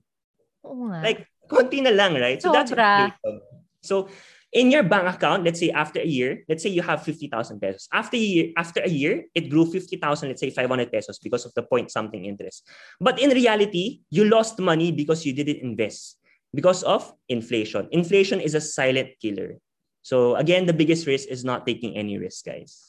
Like, 1.04 1.28
konti 1.50 1.82
na 1.82 1.90
lang, 1.90 2.16
right? 2.16 2.42
So 2.42 2.52
that's 2.52 2.72
inflation. 2.72 3.42
So 3.82 4.10
in 4.52 4.72
your 4.72 4.84
bank 4.84 5.08
account, 5.08 5.44
let's 5.44 5.60
say 5.60 5.70
after 5.70 6.00
a 6.00 6.06
year, 6.06 6.44
let's 6.50 6.64
say 6.64 6.70
you 6.70 6.82
have 6.82 7.04
50,000 7.04 7.60
pesos. 7.60 7.88
After 7.94 8.18
a 8.18 8.20
year, 8.20 8.52
after 8.58 8.82
a 8.82 8.90
year, 8.90 9.26
it 9.36 9.50
grew 9.50 9.66
50,000, 9.66 10.30
let's 10.30 10.42
say 10.42 10.50
500 10.50 10.92
pesos 10.92 11.20
because 11.20 11.46
of 11.46 11.54
the 11.54 11.64
point 11.64 11.92
something 11.92 12.26
interest. 12.26 12.66
But 13.00 13.20
in 13.20 13.30
reality, 13.30 14.02
you 14.10 14.26
lost 14.26 14.60
money 14.60 14.92
because 14.92 15.26
you 15.26 15.34
didn't 15.34 15.62
invest 15.62 16.18
because 16.54 16.84
of 16.84 17.14
inflation. 17.30 17.88
Inflation 17.92 18.42
is 18.42 18.56
a 18.56 18.62
silent 18.62 19.10
killer. 19.22 19.58
So 20.02 20.36
again, 20.36 20.66
the 20.66 20.74
biggest 20.74 21.06
risk 21.06 21.30
is 21.30 21.46
not 21.46 21.66
taking 21.68 21.96
any 21.96 22.18
risk, 22.18 22.46
guys. 22.46 22.89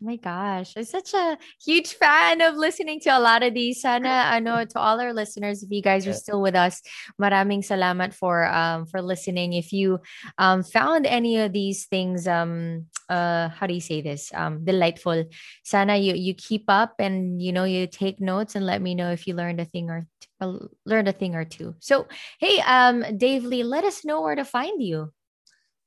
Oh 0.00 0.06
my 0.06 0.14
gosh, 0.14 0.74
I'm 0.76 0.84
such 0.84 1.12
a 1.12 1.36
huge 1.58 1.94
fan 1.94 2.40
of 2.40 2.54
listening 2.54 3.00
to 3.00 3.10
a 3.10 3.18
lot 3.18 3.42
of 3.42 3.52
these. 3.52 3.82
Sana 3.82 4.30
ano 4.30 4.64
to 4.64 4.78
all 4.78 5.00
our 5.00 5.12
listeners, 5.12 5.64
if 5.64 5.74
you 5.74 5.82
guys 5.82 6.06
are 6.06 6.14
still 6.14 6.38
with 6.40 6.54
us, 6.54 6.78
maraming 7.18 7.66
salamat 7.66 8.14
for 8.14 8.46
um 8.46 8.86
for 8.86 9.02
listening. 9.02 9.58
If 9.58 9.74
you 9.74 9.98
um 10.38 10.62
found 10.62 11.02
any 11.02 11.42
of 11.42 11.50
these 11.50 11.90
things 11.90 12.30
um 12.30 12.86
uh 13.10 13.50
how 13.50 13.66
do 13.66 13.74
you 13.74 13.82
say 13.82 13.98
this 13.98 14.30
um 14.38 14.62
delightful, 14.62 15.26
sana 15.66 15.98
you 15.98 16.14
you 16.14 16.30
keep 16.30 16.70
up 16.70 16.94
and 17.02 17.42
you 17.42 17.50
know 17.50 17.66
you 17.66 17.90
take 17.90 18.22
notes 18.22 18.54
and 18.54 18.62
let 18.62 18.78
me 18.78 18.94
know 18.94 19.10
if 19.10 19.26
you 19.26 19.34
learned 19.34 19.58
a 19.58 19.66
thing 19.66 19.90
or 19.90 20.06
t- 20.22 20.30
uh, 20.38 20.62
learned 20.86 21.10
a 21.10 21.16
thing 21.16 21.34
or 21.34 21.42
two. 21.42 21.74
So 21.82 22.06
hey 22.38 22.62
um 22.62 23.02
Dave 23.18 23.42
Lee, 23.42 23.66
let 23.66 23.82
us 23.82 24.06
know 24.06 24.22
where 24.22 24.38
to 24.38 24.46
find 24.46 24.78
you. 24.78 25.10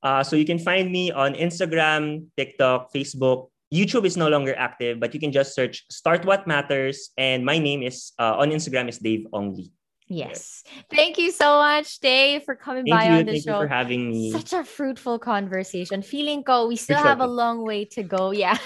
Uh, 0.02 0.20
so 0.20 0.34
you 0.34 0.44
can 0.44 0.58
find 0.58 0.90
me 0.90 1.14
on 1.14 1.32
Instagram, 1.38 2.26
TikTok, 2.36 2.92
Facebook, 2.92 3.51
YouTube 3.72 4.04
is 4.04 4.16
no 4.16 4.28
longer 4.28 4.54
active, 4.54 5.00
but 5.00 5.14
you 5.14 5.20
can 5.20 5.32
just 5.32 5.54
search 5.54 5.84
Start 5.90 6.24
What 6.24 6.46
Matters. 6.46 7.10
And 7.16 7.44
my 7.44 7.58
name 7.58 7.82
is 7.82 8.12
uh, 8.18 8.36
on 8.36 8.50
Instagram 8.50 8.88
is 8.88 8.98
Dave 8.98 9.26
Ongli. 9.32 9.72
Yes. 10.12 10.62
Thank 10.90 11.16
you 11.16 11.32
so 11.32 11.56
much, 11.56 11.98
Dave, 12.00 12.44
for 12.44 12.54
coming 12.54 12.84
Thank 12.84 13.00
by 13.00 13.04
you. 13.08 13.18
on 13.20 13.24
the 13.24 13.32
Thank 13.32 13.44
show. 13.44 13.56
you 13.56 13.64
for 13.64 13.68
having 13.68 14.10
me. 14.10 14.30
Such 14.30 14.52
a 14.52 14.62
fruitful 14.62 15.18
conversation. 15.18 16.02
Feeling 16.02 16.42
go, 16.42 16.68
we 16.68 16.76
still 16.76 17.00
have 17.00 17.20
a 17.20 17.26
long 17.26 17.64
way 17.64 17.86
to 17.96 18.02
go. 18.02 18.30
Yeah. 18.30 18.58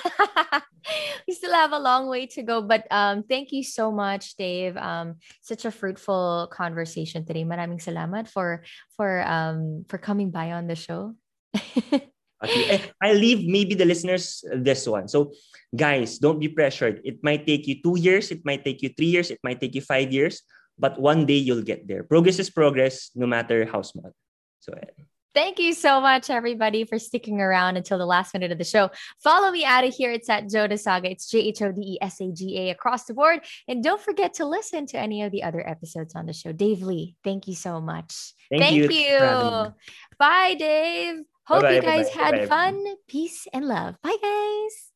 we 1.29 1.35
still 1.35 1.53
have 1.53 1.71
a 1.71 1.79
long 1.79 2.09
way 2.09 2.27
to 2.35 2.43
go. 2.43 2.63
But 2.63 2.87
um, 2.91 3.23
thank 3.23 3.53
you 3.53 3.63
so 3.63 3.93
much, 3.93 4.35
Dave. 4.35 4.77
Um, 4.77 5.23
such 5.41 5.65
a 5.65 5.71
fruitful 5.71 6.51
conversation 6.51 7.25
today. 7.25 7.45
Maraming 7.45 7.79
salamat 7.79 8.27
for 8.27 8.65
for 8.97 9.23
um 9.23 9.85
for 9.87 9.99
coming 9.99 10.35
by 10.35 10.51
on 10.51 10.67
the 10.67 10.75
show. 10.75 11.15
Okay. 12.45 12.83
I'll 13.03 13.17
leave 13.17 13.49
maybe 13.49 13.75
the 13.75 13.85
listeners 13.85 14.45
this 14.53 14.87
one. 14.87 15.09
So, 15.09 15.33
guys, 15.75 16.19
don't 16.19 16.39
be 16.39 16.49
pressured. 16.49 17.01
It 17.05 17.23
might 17.23 17.47
take 17.47 17.67
you 17.67 17.81
two 17.83 17.99
years, 17.99 18.31
it 18.31 18.45
might 18.45 18.65
take 18.65 18.83
you 18.83 18.91
three 18.91 19.09
years, 19.09 19.31
it 19.31 19.41
might 19.43 19.61
take 19.61 19.75
you 19.75 19.81
five 19.81 20.13
years, 20.13 20.43
but 20.79 21.01
one 21.01 21.25
day 21.25 21.41
you'll 21.41 21.65
get 21.65 21.89
there. 21.89 22.05
Progress 22.05 22.39
is 22.39 22.51
progress, 22.51 23.11
no 23.15 23.27
matter 23.27 23.65
how 23.65 23.83
small. 23.83 24.13
So, 24.61 24.73
eh. 24.73 25.05
Thank 25.37 25.59
you 25.59 25.75
so 25.75 26.01
much, 26.01 26.31
everybody, 26.31 26.85
for 26.85 26.99
sticking 26.99 27.43
around 27.43 27.77
until 27.77 27.99
the 27.99 28.07
last 28.07 28.33
minute 28.33 28.53
of 28.53 28.57
the 28.57 28.65
show. 28.65 28.89
Follow 29.23 29.51
me 29.51 29.67
out 29.67 29.85
of 29.85 29.93
here. 29.93 30.11
It's 30.11 30.31
at 30.31 30.45
Jhode 30.45 30.79
Saga. 30.81 31.11
It's 31.11 31.29
J 31.29 31.41
H 31.41 31.61
O 31.61 31.73
D 31.73 31.83
E 31.83 31.99
S 32.01 32.23
A 32.23 32.33
G 32.33 32.59
A 32.59 32.71
across 32.71 33.05
the 33.05 33.13
board. 33.13 33.41
And 33.69 33.85
don't 33.85 34.01
forget 34.01 34.33
to 34.35 34.47
listen 34.47 34.87
to 34.87 34.99
any 34.99 35.23
of 35.23 35.33
the 35.33 35.43
other 35.43 35.61
episodes 35.69 36.15
on 36.15 36.25
the 36.25 36.33
show. 36.33 36.53
Dave 36.53 36.81
Lee, 36.81 37.17
thank 37.23 37.49
you 37.49 37.55
so 37.55 37.83
much. 37.83 38.33
Thank, 38.51 38.63
thank 38.63 38.77
you. 38.77 38.89
you. 38.89 39.75
Bye, 40.19 40.57
Dave. 40.59 41.17
Hope 41.47 41.63
Bye-bye, 41.63 41.71
you 41.71 41.83
guys 41.83 42.11
bye-bye, 42.11 42.11
had 42.11 42.31
bye-bye. 42.31 42.47
fun, 42.49 42.85
peace, 43.09 43.47
and 43.53 43.67
love. 43.67 44.01
Bye, 44.03 44.17
guys. 44.23 44.93